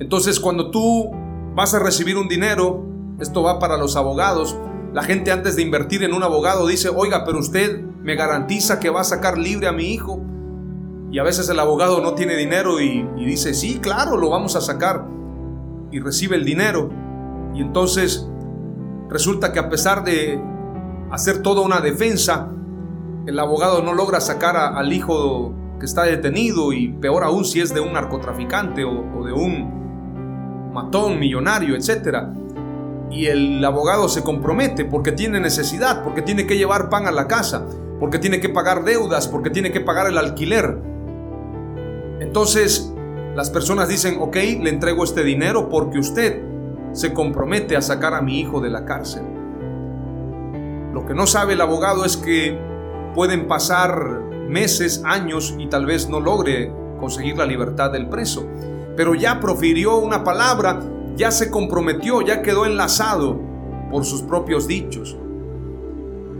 Entonces, 0.00 0.38
cuando 0.38 0.70
tú 0.70 1.10
vas 1.54 1.72
a 1.72 1.78
recibir 1.78 2.18
un 2.18 2.28
dinero, 2.28 2.84
esto 3.18 3.42
va 3.42 3.58
para 3.58 3.78
los 3.78 3.96
abogados, 3.96 4.54
la 4.92 5.02
gente 5.02 5.32
antes 5.32 5.56
de 5.56 5.62
invertir 5.62 6.02
en 6.02 6.12
un 6.12 6.22
abogado 6.22 6.66
dice, 6.66 6.88
oiga, 6.94 7.24
pero 7.24 7.38
usted 7.38 7.80
me 7.80 8.14
garantiza 8.14 8.78
que 8.78 8.90
va 8.90 9.00
a 9.00 9.04
sacar 9.04 9.38
libre 9.38 9.66
a 9.66 9.72
mi 9.72 9.92
hijo. 9.92 10.20
Y 11.10 11.18
a 11.18 11.22
veces 11.22 11.48
el 11.48 11.58
abogado 11.58 12.00
no 12.00 12.14
tiene 12.14 12.36
dinero 12.36 12.80
y, 12.80 13.02
dice, 13.16 13.54
sí, 13.54 13.78
claro, 13.80 14.16
lo 14.16 14.30
vamos 14.30 14.56
a 14.56 14.60
sacar. 14.60 15.06
Y 15.90 16.00
recibe 16.00 16.36
el 16.36 16.44
dinero. 16.44 16.90
Y 17.54 17.60
entonces 17.60 18.26
resulta 19.10 19.52
que 19.52 19.58
a 19.58 19.68
pesar 19.68 20.04
de 20.04 20.40
hacer 21.12 21.42
toda 21.42 21.60
una 21.60 21.80
defensa. 21.80 22.48
El 23.26 23.38
abogado 23.38 23.82
no 23.82 23.92
logra 23.94 24.20
sacar 24.20 24.56
al 24.56 24.92
hijo 24.92 25.54
que 25.78 25.86
está 25.86 26.02
detenido 26.04 26.72
y 26.72 26.88
peor 26.88 27.22
aún 27.22 27.44
si 27.44 27.60
es 27.60 27.72
de 27.72 27.80
un 27.80 27.92
narcotraficante 27.92 28.84
o, 28.84 29.24
de 29.24 29.32
un 29.32 30.72
matón 30.72 31.20
millonario, 31.20 31.76
etc. 31.76 32.28
Y 33.12 33.26
el 33.26 33.64
abogado 33.64 34.08
se 34.08 34.22
compromete 34.22 34.84
porque 34.84 35.12
tiene 35.12 35.38
necesidad, 35.38 36.02
porque 36.02 36.22
tiene 36.22 36.46
que 36.46 36.56
llevar 36.56 36.88
pan 36.88 37.06
a 37.06 37.12
la 37.12 37.28
casa, 37.28 37.66
porque 38.00 38.18
tiene 38.18 38.40
que 38.40 38.48
pagar 38.48 38.84
deudas, 38.84 39.28
porque 39.28 39.50
tiene 39.50 39.70
que 39.70 39.80
pagar 39.80 40.06
el 40.06 40.16
alquiler. 40.16 40.78
Entonces 42.20 42.92
las 43.34 43.50
personas 43.50 43.88
dicen, 43.88 44.16
ok, 44.20 44.36
le 44.60 44.70
entrego 44.70 45.04
este 45.04 45.24
dinero 45.24 45.68
porque 45.68 45.98
usted 45.98 46.42
se 46.92 47.12
compromete 47.12 47.76
a 47.76 47.82
sacar 47.82 48.14
a 48.14 48.22
mi 48.22 48.40
hijo 48.40 48.60
de 48.60 48.70
la 48.70 48.84
cárcel. 48.84 49.22
Lo 50.92 51.06
que 51.06 51.14
no 51.14 51.26
sabe 51.26 51.54
el 51.54 51.60
abogado 51.60 52.04
es 52.04 52.16
que 52.16 52.58
pueden 53.14 53.48
pasar 53.48 54.20
meses, 54.48 55.02
años 55.04 55.54
y 55.58 55.66
tal 55.68 55.86
vez 55.86 56.08
no 56.08 56.20
logre 56.20 56.70
conseguir 57.00 57.38
la 57.38 57.46
libertad 57.46 57.90
del 57.90 58.08
preso. 58.08 58.46
Pero 58.96 59.14
ya 59.14 59.40
profirió 59.40 59.96
una 59.96 60.22
palabra, 60.22 60.80
ya 61.16 61.30
se 61.30 61.50
comprometió, 61.50 62.22
ya 62.22 62.42
quedó 62.42 62.66
enlazado 62.66 63.40
por 63.90 64.04
sus 64.04 64.22
propios 64.22 64.66
dichos. 64.66 65.16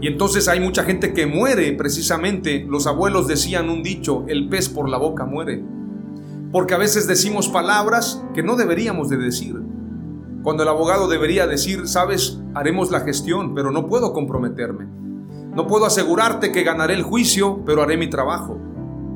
Y 0.01 0.07
entonces 0.07 0.47
hay 0.49 0.59
mucha 0.59 0.83
gente 0.83 1.13
que 1.13 1.25
muere 1.25 1.71
precisamente. 1.73 2.65
Los 2.67 2.87
abuelos 2.87 3.27
decían 3.27 3.69
un 3.69 3.83
dicho, 3.83 4.25
el 4.27 4.49
pez 4.49 4.67
por 4.67 4.89
la 4.89 4.97
boca 4.97 5.25
muere. 5.25 5.63
Porque 6.51 6.73
a 6.73 6.77
veces 6.77 7.07
decimos 7.07 7.47
palabras 7.47 8.21
que 8.33 8.43
no 8.43 8.55
deberíamos 8.55 9.09
de 9.09 9.17
decir. 9.17 9.55
Cuando 10.43 10.63
el 10.63 10.69
abogado 10.69 11.07
debería 11.07 11.47
decir, 11.47 11.87
sabes, 11.87 12.41
haremos 12.53 12.91
la 12.91 12.99
gestión, 12.99 13.55
pero 13.55 13.71
no 13.71 13.87
puedo 13.87 14.11
comprometerme. 14.11 14.87
No 15.55 15.67
puedo 15.67 15.85
asegurarte 15.85 16.51
que 16.51 16.63
ganaré 16.63 16.95
el 16.95 17.03
juicio, 17.03 17.61
pero 17.65 17.81
haré 17.81 17.95
mi 17.95 18.09
trabajo. 18.09 18.59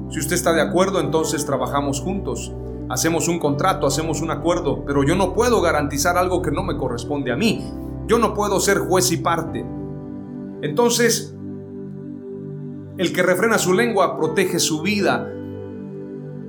Si 0.10 0.20
usted 0.20 0.36
está 0.36 0.54
de 0.54 0.62
acuerdo, 0.62 1.02
entonces 1.02 1.46
trabajamos 1.46 2.00
juntos. 2.00 2.54
Hacemos 2.90 3.28
un 3.28 3.40
contrato, 3.40 3.86
hacemos 3.86 4.22
un 4.22 4.32
acuerdo, 4.32 4.86
pero 4.86 5.04
yo 5.04 5.16
no 5.16 5.34
puedo 5.34 5.62
garantizar 5.62 6.18
algo 6.18 6.42
que 6.42 6.52
no 6.52 6.64
me 6.64 6.78
corresponde 6.78 7.32
a 7.32 7.36
mí. 7.36 7.70
Yo 8.08 8.18
no 8.18 8.34
puedo 8.34 8.60
ser 8.62 8.80
juez 8.80 9.12
y 9.12 9.18
parte. 9.18 9.66
Entonces, 10.62 11.36
el 12.98 13.14
que 13.14 13.24
refrena 13.24 13.58
su 13.58 13.74
lengua 13.74 14.18
protege 14.18 14.60
su 14.60 14.82
vida, 14.82 15.30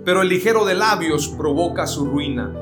pero 0.04 0.23
el 0.23 0.28
ligero 0.28 0.64
de 0.64 0.75
labios 0.75 1.28
provoca 1.28 1.87
su 1.87 2.07
ruina. 2.07 2.54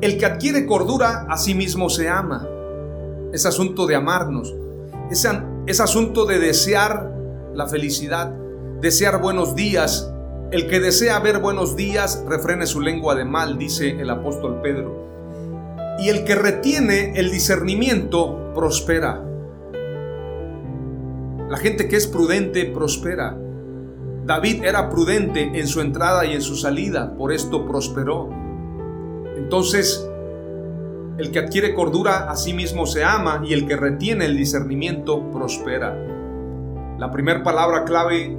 El 0.00 0.16
que 0.16 0.26
adquiere 0.26 0.64
cordura 0.64 1.26
a 1.28 1.36
sí 1.36 1.54
mismo 1.54 1.90
se 1.90 2.08
ama. 2.08 2.46
Es 3.32 3.46
asunto 3.46 3.86
de 3.86 3.96
amarnos. 3.96 4.54
Es, 5.10 5.28
es 5.66 5.80
asunto 5.80 6.24
de 6.24 6.38
desear 6.38 7.12
la 7.54 7.66
felicidad, 7.66 8.34
desear 8.80 9.20
buenos 9.20 9.54
días. 9.54 10.11
El 10.52 10.68
que 10.68 10.80
desea 10.80 11.18
ver 11.18 11.38
buenos 11.38 11.76
días 11.76 12.22
refrene 12.28 12.66
su 12.66 12.82
lengua 12.82 13.14
de 13.14 13.24
mal, 13.24 13.56
dice 13.56 13.88
el 13.98 14.10
apóstol 14.10 14.60
Pedro. 14.62 15.96
Y 15.98 16.10
el 16.10 16.24
que 16.24 16.34
retiene 16.34 17.14
el 17.18 17.30
discernimiento 17.30 18.52
prospera. 18.54 19.24
La 21.48 21.56
gente 21.56 21.88
que 21.88 21.96
es 21.96 22.06
prudente 22.06 22.66
prospera. 22.66 23.34
David 24.26 24.62
era 24.64 24.90
prudente 24.90 25.58
en 25.58 25.66
su 25.66 25.80
entrada 25.80 26.26
y 26.26 26.34
en 26.34 26.42
su 26.42 26.54
salida, 26.54 27.16
por 27.16 27.32
esto 27.32 27.66
prosperó. 27.66 28.28
Entonces, 29.38 30.06
el 31.16 31.30
que 31.30 31.38
adquiere 31.38 31.72
cordura 31.72 32.30
a 32.30 32.36
sí 32.36 32.52
mismo 32.52 32.84
se 32.84 33.04
ama 33.04 33.42
y 33.42 33.54
el 33.54 33.66
que 33.66 33.76
retiene 33.76 34.26
el 34.26 34.36
discernimiento 34.36 35.30
prospera. 35.30 35.96
La 36.98 37.10
primera 37.10 37.42
palabra 37.42 37.84
clave 37.84 38.36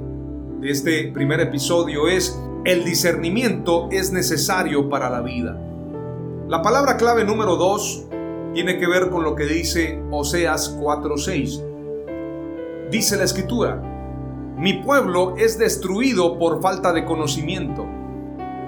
este 0.64 1.08
primer 1.12 1.40
episodio 1.40 2.08
es 2.08 2.40
el 2.64 2.84
discernimiento 2.84 3.88
es 3.92 4.12
necesario 4.12 4.88
para 4.88 5.10
la 5.10 5.20
vida. 5.20 5.58
La 6.48 6.62
palabra 6.62 6.96
clave 6.96 7.24
número 7.24 7.56
dos 7.56 8.04
tiene 8.54 8.78
que 8.78 8.86
ver 8.86 9.10
con 9.10 9.24
lo 9.24 9.34
que 9.34 9.44
dice 9.44 10.02
Oseas 10.10 10.76
4:6. 10.80 11.62
Dice 12.90 13.16
la 13.16 13.24
escritura, 13.24 13.82
mi 14.56 14.74
pueblo 14.82 15.34
es 15.36 15.58
destruido 15.58 16.38
por 16.38 16.62
falta 16.62 16.92
de 16.92 17.04
conocimiento 17.04 17.86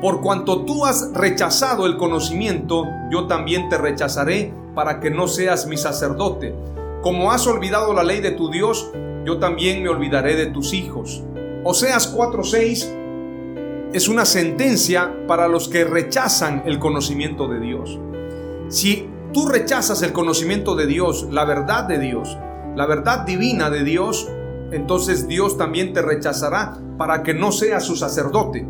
por 0.00 0.20
cuanto 0.20 0.66
tú 0.66 0.84
has 0.84 1.10
rechazado 1.14 1.86
el 1.86 1.96
conocimiento, 1.96 2.86
yo 3.10 3.26
también 3.26 3.70
te 3.70 3.78
rechazaré 3.78 4.52
para 4.74 5.00
que 5.00 5.10
no 5.10 5.26
seas 5.26 5.66
mi 5.66 5.78
sacerdote. 5.78 6.54
Como 7.00 7.32
has 7.32 7.46
olvidado 7.46 7.94
la 7.94 8.04
ley 8.04 8.20
de 8.20 8.32
tu 8.32 8.50
Dios, 8.50 8.90
yo 9.24 9.38
también 9.38 9.82
me 9.82 9.88
olvidaré 9.88 10.36
de 10.36 10.46
tus 10.46 10.74
hijos. 10.74 11.24
Oseas 11.68 12.14
4:6 12.14 12.88
es 13.92 14.08
una 14.08 14.24
sentencia 14.24 15.26
para 15.26 15.48
los 15.48 15.68
que 15.68 15.82
rechazan 15.82 16.62
el 16.64 16.78
conocimiento 16.78 17.48
de 17.48 17.58
Dios. 17.58 17.98
Si 18.68 19.08
tú 19.32 19.48
rechazas 19.48 20.02
el 20.02 20.12
conocimiento 20.12 20.76
de 20.76 20.86
Dios, 20.86 21.26
la 21.32 21.44
verdad 21.44 21.88
de 21.88 21.98
Dios, 21.98 22.38
la 22.76 22.86
verdad 22.86 23.26
divina 23.26 23.68
de 23.68 23.82
Dios, 23.82 24.28
entonces 24.70 25.26
Dios 25.26 25.58
también 25.58 25.92
te 25.92 26.02
rechazará 26.02 26.78
para 26.98 27.24
que 27.24 27.34
no 27.34 27.50
seas 27.50 27.84
su 27.84 27.96
sacerdote 27.96 28.64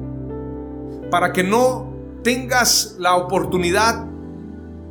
para 1.10 1.32
que 1.32 1.44
no 1.44 1.92
tengas 2.22 2.96
la 2.98 3.16
oportunidad 3.16 4.06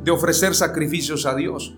de 0.04 0.10
ofrecer 0.10 0.54
sacrificios 0.54 1.26
a 1.26 1.34
Dios. 1.34 1.76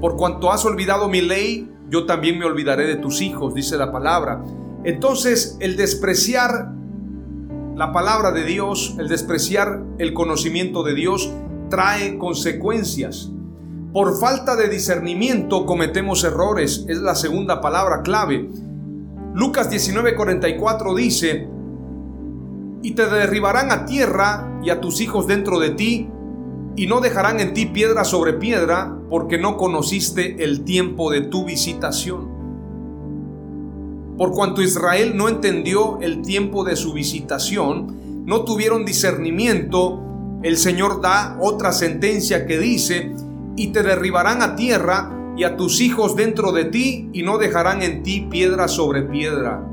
Por 0.00 0.16
cuanto 0.16 0.52
has 0.52 0.64
olvidado 0.64 1.08
mi 1.08 1.20
ley, 1.22 1.70
yo 1.88 2.04
también 2.04 2.38
me 2.38 2.44
olvidaré 2.44 2.86
de 2.86 2.96
tus 2.96 3.22
hijos, 3.22 3.54
dice 3.54 3.76
la 3.76 3.90
palabra. 3.90 4.44
Entonces, 4.84 5.56
el 5.60 5.76
despreciar 5.76 6.72
la 7.74 7.92
palabra 7.92 8.30
de 8.30 8.44
Dios, 8.44 8.96
el 8.98 9.08
despreciar 9.08 9.82
el 9.98 10.12
conocimiento 10.12 10.82
de 10.82 10.94
Dios, 10.94 11.32
trae 11.70 12.18
consecuencias. 12.18 13.30
Por 13.92 14.18
falta 14.18 14.56
de 14.56 14.68
discernimiento 14.68 15.66
cometemos 15.66 16.22
errores, 16.24 16.84
es 16.88 16.98
la 16.98 17.14
segunda 17.14 17.60
palabra 17.60 18.02
clave. 18.02 18.50
Lucas 19.34 19.70
19:44 19.70 20.94
dice, 20.94 21.48
y 22.82 22.90
te 22.92 23.06
derribarán 23.06 23.72
a 23.72 23.86
tierra 23.86 24.60
y 24.62 24.70
a 24.70 24.80
tus 24.80 25.00
hijos 25.00 25.26
dentro 25.26 25.58
de 25.58 25.70
ti, 25.70 26.10
y 26.76 26.86
no 26.86 27.00
dejarán 27.00 27.40
en 27.40 27.54
ti 27.54 27.66
piedra 27.66 28.04
sobre 28.04 28.34
piedra, 28.34 28.98
porque 29.08 29.38
no 29.38 29.56
conociste 29.56 30.44
el 30.44 30.64
tiempo 30.64 31.10
de 31.10 31.22
tu 31.22 31.44
visitación. 31.44 32.43
Por 34.16 34.32
cuanto 34.32 34.62
Israel 34.62 35.16
no 35.16 35.28
entendió 35.28 35.98
el 36.00 36.22
tiempo 36.22 36.64
de 36.64 36.76
su 36.76 36.92
visitación, 36.92 38.24
no 38.26 38.44
tuvieron 38.44 38.84
discernimiento, 38.84 40.00
el 40.42 40.56
Señor 40.56 41.00
da 41.00 41.36
otra 41.40 41.72
sentencia 41.72 42.46
que 42.46 42.58
dice, 42.58 43.12
y 43.56 43.68
te 43.68 43.82
derribarán 43.82 44.42
a 44.42 44.56
tierra 44.56 45.34
y 45.36 45.44
a 45.44 45.56
tus 45.56 45.80
hijos 45.80 46.16
dentro 46.16 46.52
de 46.52 46.66
ti, 46.66 47.08
y 47.12 47.22
no 47.22 47.38
dejarán 47.38 47.82
en 47.82 48.02
ti 48.02 48.28
piedra 48.30 48.68
sobre 48.68 49.02
piedra 49.02 49.68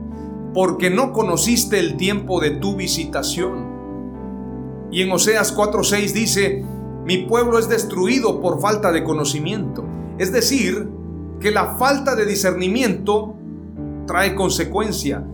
porque 0.54 0.90
no 0.90 1.14
conociste 1.14 1.80
el 1.80 1.98
tiempo 1.98 2.40
de 2.40 2.52
tu 2.52 2.76
visitación. 2.76 3.70
Y 4.92 5.02
en 5.02 5.12
Oseas 5.12 5.56
4:6 5.56 6.14
dice, 6.14 6.66
mi 7.06 7.20
pueblo 7.20 7.58
es 7.58 7.70
destruido 7.70 8.42
por 8.42 8.62
falta 8.62 8.92
de 8.92 9.04
conocimiento. 9.04 9.86
Es 10.18 10.32
decir, 10.32 10.90
que 11.40 11.52
la 11.52 11.78
falta 11.78 12.16
de 12.16 12.26
discernimiento 12.26 13.36
trae 14.12 14.36
consecuencia. 14.36 15.26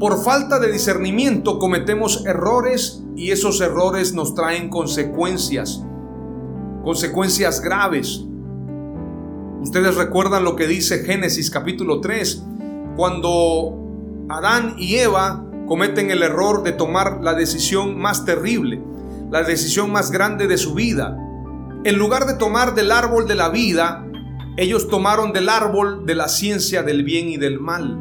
Por 0.00 0.24
falta 0.24 0.58
de 0.58 0.72
discernimiento 0.72 1.60
cometemos 1.60 2.26
errores 2.26 3.04
y 3.14 3.30
esos 3.30 3.60
errores 3.60 4.12
nos 4.12 4.34
traen 4.34 4.68
consecuencias, 4.68 5.80
consecuencias 6.82 7.60
graves. 7.60 8.24
Ustedes 9.60 9.94
recuerdan 9.94 10.42
lo 10.42 10.56
que 10.56 10.66
dice 10.66 11.04
Génesis 11.04 11.48
capítulo 11.48 12.00
3, 12.00 12.42
cuando 12.96 13.78
Adán 14.28 14.74
y 14.76 14.96
Eva 14.96 15.46
cometen 15.68 16.10
el 16.10 16.24
error 16.24 16.64
de 16.64 16.72
tomar 16.72 17.20
la 17.22 17.34
decisión 17.34 18.00
más 18.00 18.24
terrible, 18.24 18.82
la 19.30 19.44
decisión 19.44 19.92
más 19.92 20.10
grande 20.10 20.48
de 20.48 20.58
su 20.58 20.74
vida. 20.74 21.16
En 21.84 21.98
lugar 21.98 22.26
de 22.26 22.34
tomar 22.34 22.74
del 22.74 22.90
árbol 22.90 23.28
de 23.28 23.36
la 23.36 23.48
vida, 23.48 24.09
ellos 24.56 24.88
tomaron 24.88 25.32
del 25.32 25.48
árbol 25.48 26.06
de 26.06 26.14
la 26.14 26.28
ciencia 26.28 26.82
del 26.82 27.04
bien 27.04 27.28
y 27.28 27.36
del 27.36 27.60
mal. 27.60 27.98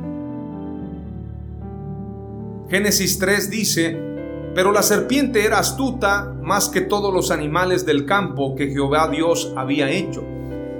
Génesis 2.70 3.18
3 3.20 3.50
dice, 3.50 4.10
pero 4.56 4.72
la 4.72 4.84
serpiente 4.84 5.46
era 5.46 5.60
astuta 5.60 6.36
más 6.42 6.70
que 6.70 6.82
todos 6.82 7.14
los 7.14 7.32
animales 7.32 7.86
del 7.86 8.06
campo 8.06 8.56
que 8.56 8.68
Jehová 8.68 9.08
Dios 9.10 9.54
había 9.56 9.90
hecho, 9.90 10.24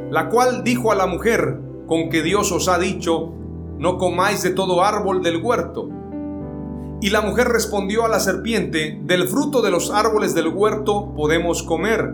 la 0.10 0.30
cual 0.30 0.64
dijo 0.64 0.92
a 0.92 0.96
la 0.96 1.08
mujer, 1.08 1.60
con 1.88 2.10
que 2.10 2.22
Dios 2.22 2.52
os 2.52 2.68
ha 2.68 2.78
dicho, 2.78 3.34
no 3.78 3.98
comáis 3.98 4.44
de 4.44 4.52
todo 4.52 4.84
árbol 4.84 5.24
del 5.24 5.38
huerto. 5.38 5.90
Y 7.02 7.12
la 7.12 7.22
mujer 7.22 7.48
respondió 7.48 8.06
a 8.06 8.10
la 8.10 8.20
serpiente, 8.20 9.00
del 9.04 9.28
fruto 9.28 9.62
de 9.62 9.72
los 9.72 9.90
árboles 9.90 10.36
del 10.36 10.50
huerto 10.50 11.14
podemos 11.16 11.64
comer, 11.64 12.14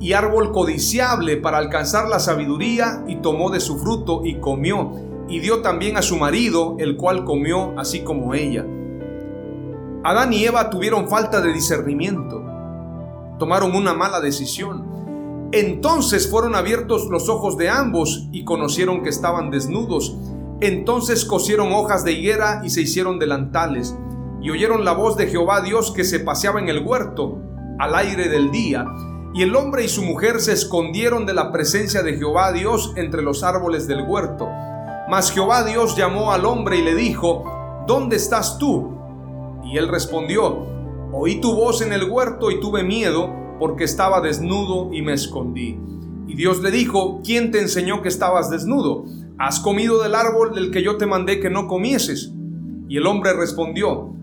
y 0.00 0.12
árbol 0.12 0.52
codiciable 0.52 1.36
para 1.36 1.58
alcanzar 1.58 2.08
la 2.08 2.20
sabiduría, 2.20 3.04
y 3.06 3.16
tomó 3.16 3.50
de 3.50 3.60
su 3.60 3.78
fruto 3.78 4.22
y 4.24 4.36
comió, 4.36 4.92
y 5.28 5.40
dio 5.40 5.60
también 5.62 5.96
a 5.96 6.02
su 6.02 6.16
marido, 6.16 6.76
el 6.78 6.96
cual 6.96 7.24
comió 7.24 7.78
así 7.78 8.00
como 8.00 8.34
ella. 8.34 8.64
Adán 10.04 10.32
y 10.32 10.44
Eva 10.44 10.70
tuvieron 10.70 11.08
falta 11.08 11.40
de 11.40 11.52
discernimiento, 11.52 12.42
tomaron 13.38 13.74
una 13.74 13.94
mala 13.94 14.20
decisión. 14.20 15.48
Entonces 15.52 16.30
fueron 16.30 16.54
abiertos 16.54 17.06
los 17.08 17.28
ojos 17.28 17.56
de 17.56 17.68
ambos 17.68 18.28
y 18.32 18.44
conocieron 18.44 19.02
que 19.02 19.08
estaban 19.08 19.50
desnudos. 19.50 20.16
Entonces 20.60 21.24
cosieron 21.24 21.72
hojas 21.72 22.04
de 22.04 22.12
higuera 22.12 22.60
y 22.64 22.70
se 22.70 22.82
hicieron 22.82 23.18
delantales 23.18 23.96
y 24.40 24.50
oyeron 24.50 24.84
la 24.84 24.92
voz 24.92 25.16
de 25.16 25.26
Jehová 25.26 25.60
Dios 25.60 25.90
que 25.90 26.04
se 26.04 26.20
paseaba 26.20 26.60
en 26.60 26.68
el 26.68 26.84
huerto 26.84 27.38
al 27.78 27.94
aire 27.94 28.28
del 28.28 28.50
día. 28.50 28.86
Y 29.34 29.42
el 29.42 29.54
hombre 29.54 29.84
y 29.84 29.88
su 29.88 30.02
mujer 30.02 30.40
se 30.40 30.52
escondieron 30.52 31.26
de 31.26 31.34
la 31.34 31.52
presencia 31.52 32.02
de 32.02 32.16
Jehová 32.16 32.52
Dios 32.52 32.92
entre 32.96 33.22
los 33.22 33.42
árboles 33.42 33.86
del 33.86 34.02
huerto. 34.02 34.48
Mas 35.08 35.30
Jehová 35.30 35.64
Dios 35.64 35.96
llamó 35.96 36.32
al 36.32 36.44
hombre 36.44 36.78
y 36.78 36.82
le 36.82 36.94
dijo, 36.94 37.44
¿Dónde 37.86 38.16
estás 38.16 38.58
tú? 38.58 38.96
Y 39.64 39.76
él 39.76 39.88
respondió, 39.88 40.66
Oí 41.12 41.40
tu 41.40 41.54
voz 41.54 41.80
en 41.80 41.92
el 41.92 42.10
huerto 42.10 42.50
y 42.50 42.60
tuve 42.60 42.82
miedo 42.82 43.34
porque 43.58 43.84
estaba 43.84 44.20
desnudo 44.20 44.92
y 44.92 45.02
me 45.02 45.14
escondí. 45.14 45.78
Y 46.26 46.34
Dios 46.34 46.60
le 46.62 46.70
dijo, 46.70 47.22
¿quién 47.24 47.50
te 47.50 47.60
enseñó 47.60 48.02
que 48.02 48.08
estabas 48.08 48.50
desnudo? 48.50 49.04
¿Has 49.38 49.60
comido 49.60 50.02
del 50.02 50.14
árbol 50.14 50.54
del 50.54 50.70
que 50.70 50.82
yo 50.82 50.98
te 50.98 51.06
mandé 51.06 51.40
que 51.40 51.48
no 51.48 51.66
comieses? 51.66 52.32
Y 52.88 52.98
el 52.98 53.06
hombre 53.06 53.32
respondió, 53.32 54.14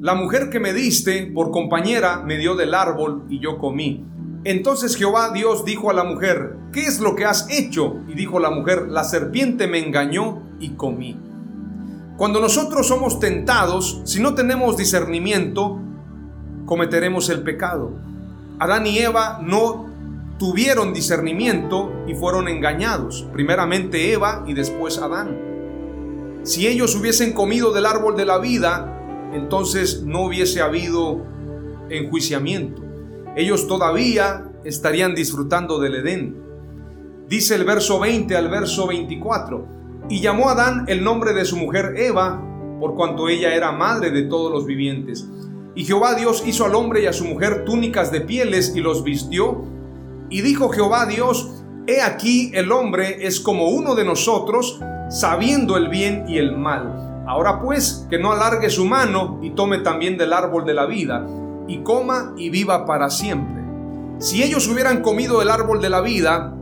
la 0.00 0.14
mujer 0.14 0.48
que 0.50 0.60
me 0.60 0.72
diste 0.72 1.26
por 1.26 1.50
compañera 1.50 2.22
me 2.24 2.38
dio 2.38 2.54
del 2.54 2.74
árbol 2.74 3.24
y 3.28 3.40
yo 3.40 3.58
comí. 3.58 4.04
Entonces 4.48 4.96
Jehová 4.96 5.30
Dios 5.34 5.66
dijo 5.66 5.90
a 5.90 5.92
la 5.92 6.04
mujer, 6.04 6.56
¿qué 6.72 6.86
es 6.86 7.00
lo 7.00 7.14
que 7.14 7.26
has 7.26 7.50
hecho? 7.50 7.96
Y 8.08 8.14
dijo 8.14 8.40
la 8.40 8.48
mujer, 8.48 8.86
la 8.88 9.04
serpiente 9.04 9.66
me 9.66 9.78
engañó 9.78 10.40
y 10.58 10.70
comí. 10.70 11.18
Cuando 12.16 12.40
nosotros 12.40 12.88
somos 12.88 13.20
tentados, 13.20 14.00
si 14.04 14.22
no 14.22 14.34
tenemos 14.34 14.78
discernimiento, 14.78 15.78
cometeremos 16.64 17.28
el 17.28 17.42
pecado. 17.42 17.92
Adán 18.58 18.86
y 18.86 18.98
Eva 19.00 19.38
no 19.42 19.90
tuvieron 20.38 20.94
discernimiento 20.94 21.92
y 22.06 22.14
fueron 22.14 22.48
engañados. 22.48 23.28
Primeramente 23.34 24.14
Eva 24.14 24.44
y 24.46 24.54
después 24.54 24.96
Adán. 24.96 26.40
Si 26.44 26.66
ellos 26.66 26.94
hubiesen 26.94 27.34
comido 27.34 27.74
del 27.74 27.84
árbol 27.84 28.16
de 28.16 28.24
la 28.24 28.38
vida, 28.38 29.30
entonces 29.34 30.04
no 30.04 30.22
hubiese 30.22 30.62
habido 30.62 31.20
enjuiciamiento. 31.90 32.87
Ellos 33.38 33.68
todavía 33.68 34.50
estarían 34.64 35.14
disfrutando 35.14 35.78
del 35.78 35.94
Edén. 35.94 36.42
Dice 37.28 37.54
el 37.54 37.62
verso 37.62 38.00
20 38.00 38.36
al 38.36 38.48
verso 38.48 38.88
24, 38.88 39.64
y 40.08 40.20
llamó 40.20 40.48
a 40.48 40.54
Adán 40.54 40.86
el 40.88 41.04
nombre 41.04 41.32
de 41.34 41.44
su 41.44 41.56
mujer 41.56 41.94
Eva, 41.98 42.42
por 42.80 42.96
cuanto 42.96 43.28
ella 43.28 43.54
era 43.54 43.70
madre 43.70 44.10
de 44.10 44.22
todos 44.22 44.50
los 44.50 44.66
vivientes. 44.66 45.28
Y 45.76 45.84
Jehová 45.84 46.16
Dios 46.16 46.42
hizo 46.48 46.64
al 46.64 46.74
hombre 46.74 47.04
y 47.04 47.06
a 47.06 47.12
su 47.12 47.26
mujer 47.26 47.64
túnicas 47.64 48.10
de 48.10 48.22
pieles 48.22 48.74
y 48.74 48.80
los 48.80 49.04
vistió. 49.04 49.62
Y 50.30 50.40
dijo 50.40 50.70
Jehová 50.70 51.06
Dios, 51.06 51.62
He 51.86 52.02
aquí 52.02 52.50
el 52.54 52.72
hombre 52.72 53.24
es 53.24 53.38
como 53.38 53.68
uno 53.68 53.94
de 53.94 54.04
nosotros, 54.04 54.80
sabiendo 55.10 55.76
el 55.76 55.88
bien 55.88 56.24
y 56.26 56.38
el 56.38 56.56
mal. 56.56 57.22
Ahora 57.28 57.60
pues, 57.60 58.04
que 58.10 58.18
no 58.18 58.32
alargue 58.32 58.68
su 58.68 58.84
mano 58.84 59.38
y 59.44 59.50
tome 59.50 59.78
también 59.78 60.18
del 60.18 60.32
árbol 60.32 60.64
de 60.64 60.74
la 60.74 60.86
vida, 60.86 61.24
y 61.68 61.82
coma 61.82 62.32
y 62.36 62.50
viva 62.50 62.86
para 62.86 63.10
siempre. 63.10 63.62
Si 64.18 64.42
ellos 64.42 64.66
hubieran 64.66 65.02
comido 65.02 65.40
el 65.42 65.50
árbol 65.50 65.80
de 65.80 65.90
la 65.90 66.00
vida, 66.00 66.56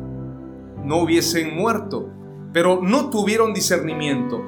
no 0.85 0.99
hubiesen 0.99 1.57
muerto, 1.57 2.11
pero 2.53 2.81
no 2.83 3.09
tuvieron 3.09 3.55
discernimiento. 3.55 4.43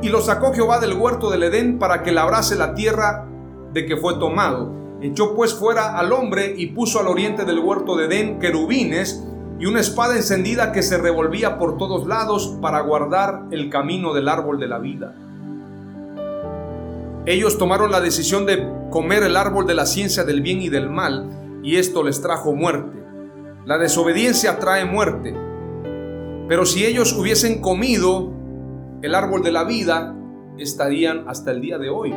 Y 0.00 0.08
lo 0.08 0.20
sacó 0.20 0.54
Jehová 0.54 0.78
del 0.78 0.94
huerto 0.94 1.30
del 1.30 1.42
Edén 1.42 1.78
para 1.78 2.02
que 2.02 2.12
labrase 2.12 2.56
la 2.56 2.74
tierra 2.74 3.26
de 3.72 3.84
que 3.84 3.96
fue 3.96 4.14
tomado. 4.18 4.72
Echó 5.02 5.34
pues 5.34 5.52
fuera 5.52 5.98
al 5.98 6.12
hombre 6.12 6.54
y 6.56 6.68
puso 6.68 7.00
al 7.00 7.08
oriente 7.08 7.44
del 7.44 7.58
huerto 7.58 7.96
de 7.96 8.06
Edén 8.06 8.38
querubines 8.38 9.22
y 9.58 9.66
una 9.66 9.80
espada 9.80 10.16
encendida 10.16 10.72
que 10.72 10.82
se 10.82 10.98
revolvía 10.98 11.58
por 11.58 11.76
todos 11.76 12.06
lados 12.06 12.56
para 12.60 12.80
guardar 12.80 13.44
el 13.50 13.70
camino 13.70 14.14
del 14.14 14.28
árbol 14.28 14.58
de 14.58 14.68
la 14.68 14.78
vida. 14.78 15.14
Ellos 17.26 17.58
tomaron 17.58 17.90
la 17.90 18.00
decisión 18.00 18.46
de 18.46 18.64
comer 18.88 19.24
el 19.24 19.36
árbol 19.36 19.66
de 19.66 19.74
la 19.74 19.84
ciencia 19.84 20.22
del 20.22 20.42
bien 20.42 20.62
y 20.62 20.68
del 20.68 20.88
mal, 20.88 21.60
y 21.64 21.76
esto 21.76 22.04
les 22.04 22.22
trajo 22.22 22.54
muerte. 22.54 22.96
La 23.64 23.78
desobediencia 23.78 24.60
trae 24.60 24.84
muerte. 24.84 25.34
Pero 26.48 26.64
si 26.64 26.86
ellos 26.86 27.12
hubiesen 27.12 27.60
comido 27.60 28.32
el 29.02 29.12
árbol 29.16 29.42
de 29.42 29.50
la 29.50 29.64
vida, 29.64 30.14
estarían 30.56 31.28
hasta 31.28 31.50
el 31.50 31.60
día 31.60 31.78
de 31.78 31.90
hoy. 31.90 32.14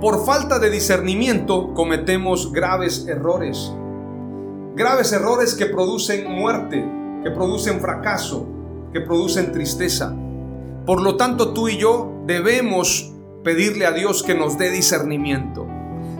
Por 0.00 0.24
falta 0.24 0.60
de 0.60 0.70
discernimiento 0.70 1.74
cometemos 1.74 2.52
graves 2.52 3.08
errores. 3.08 3.72
Graves 4.76 5.12
errores 5.12 5.54
que 5.54 5.66
producen 5.66 6.30
muerte, 6.30 6.84
que 7.24 7.30
producen 7.32 7.80
fracaso, 7.80 8.46
que 8.92 9.00
producen 9.00 9.50
tristeza. 9.50 10.14
Por 10.86 11.02
lo 11.02 11.16
tanto, 11.16 11.52
tú 11.52 11.68
y 11.68 11.76
yo 11.76 12.22
debemos 12.24 13.11
pedirle 13.42 13.86
a 13.86 13.92
Dios 13.92 14.22
que 14.22 14.34
nos 14.34 14.58
dé 14.58 14.70
discernimiento. 14.70 15.66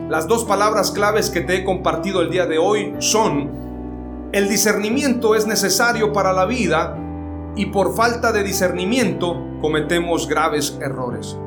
Las 0.09 0.27
dos 0.27 0.43
palabras 0.45 0.91
claves 0.91 1.29
que 1.29 1.41
te 1.41 1.55
he 1.55 1.63
compartido 1.63 2.21
el 2.21 2.29
día 2.29 2.45
de 2.45 2.57
hoy 2.57 2.93
son, 2.99 4.29
el 4.31 4.49
discernimiento 4.49 5.35
es 5.35 5.47
necesario 5.47 6.11
para 6.11 6.33
la 6.33 6.45
vida 6.45 6.97
y 7.55 7.67
por 7.67 7.95
falta 7.95 8.31
de 8.31 8.43
discernimiento 8.43 9.39
cometemos 9.61 10.27
graves 10.27 10.77
errores. 10.81 11.37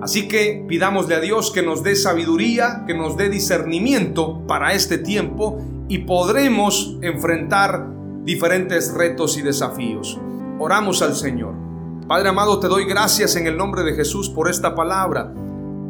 Así 0.00 0.26
que 0.26 0.64
pidámosle 0.68 1.14
a 1.14 1.20
Dios 1.20 1.52
que 1.52 1.62
nos 1.62 1.82
dé 1.82 1.94
sabiduría, 1.94 2.84
que 2.86 2.94
nos 2.94 3.16
dé 3.16 3.28
discernimiento 3.28 4.46
para 4.46 4.72
este 4.72 4.98
tiempo 4.98 5.58
y 5.88 5.98
podremos 5.98 6.98
enfrentar 7.02 7.86
diferentes 8.24 8.92
retos 8.92 9.36
y 9.38 9.42
desafíos. 9.42 10.18
Oramos 10.58 11.02
al 11.02 11.14
Señor. 11.14 11.71
Padre 12.12 12.28
amado, 12.28 12.60
te 12.60 12.68
doy 12.68 12.84
gracias 12.84 13.36
en 13.36 13.46
el 13.46 13.56
nombre 13.56 13.84
de 13.84 13.94
Jesús 13.94 14.28
por 14.28 14.50
esta 14.50 14.74
palabra. 14.74 15.32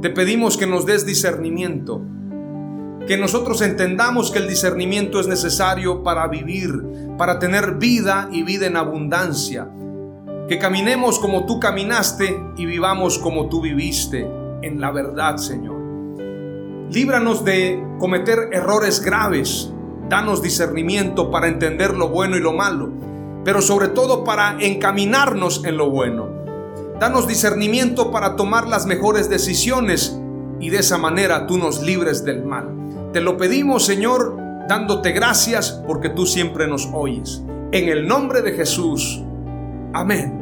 Te 0.02 0.08
pedimos 0.08 0.56
que 0.56 0.68
nos 0.68 0.86
des 0.86 1.04
discernimiento, 1.04 2.00
que 3.08 3.16
nosotros 3.16 3.60
entendamos 3.60 4.30
que 4.30 4.38
el 4.38 4.46
discernimiento 4.46 5.18
es 5.18 5.26
necesario 5.26 6.04
para 6.04 6.28
vivir, 6.28 6.80
para 7.18 7.40
tener 7.40 7.74
vida 7.74 8.28
y 8.30 8.44
vida 8.44 8.68
en 8.68 8.76
abundancia. 8.76 9.68
Que 10.48 10.60
caminemos 10.60 11.18
como 11.18 11.44
tú 11.44 11.58
caminaste 11.58 12.40
y 12.56 12.66
vivamos 12.66 13.18
como 13.18 13.48
tú 13.48 13.60
viviste, 13.60 14.24
en 14.62 14.80
la 14.80 14.92
verdad, 14.92 15.38
Señor. 15.38 15.74
Líbranos 16.88 17.44
de 17.44 17.84
cometer 17.98 18.50
errores 18.52 19.04
graves. 19.04 19.72
Danos 20.08 20.40
discernimiento 20.40 21.32
para 21.32 21.48
entender 21.48 21.94
lo 21.94 22.10
bueno 22.10 22.36
y 22.36 22.40
lo 22.40 22.52
malo 22.52 23.11
pero 23.44 23.62
sobre 23.62 23.88
todo 23.88 24.24
para 24.24 24.56
encaminarnos 24.60 25.64
en 25.64 25.76
lo 25.76 25.90
bueno. 25.90 26.28
Danos 27.00 27.26
discernimiento 27.26 28.10
para 28.10 28.36
tomar 28.36 28.68
las 28.68 28.86
mejores 28.86 29.28
decisiones 29.28 30.18
y 30.60 30.70
de 30.70 30.78
esa 30.78 30.98
manera 30.98 31.46
tú 31.46 31.58
nos 31.58 31.82
libres 31.82 32.24
del 32.24 32.44
mal. 32.44 32.68
Te 33.12 33.20
lo 33.20 33.36
pedimos, 33.36 33.84
Señor, 33.84 34.36
dándote 34.68 35.12
gracias 35.12 35.82
porque 35.86 36.08
tú 36.08 36.26
siempre 36.26 36.66
nos 36.68 36.88
oyes. 36.92 37.42
En 37.72 37.88
el 37.88 38.06
nombre 38.06 38.42
de 38.42 38.52
Jesús. 38.52 39.22
Amén. 39.92 40.41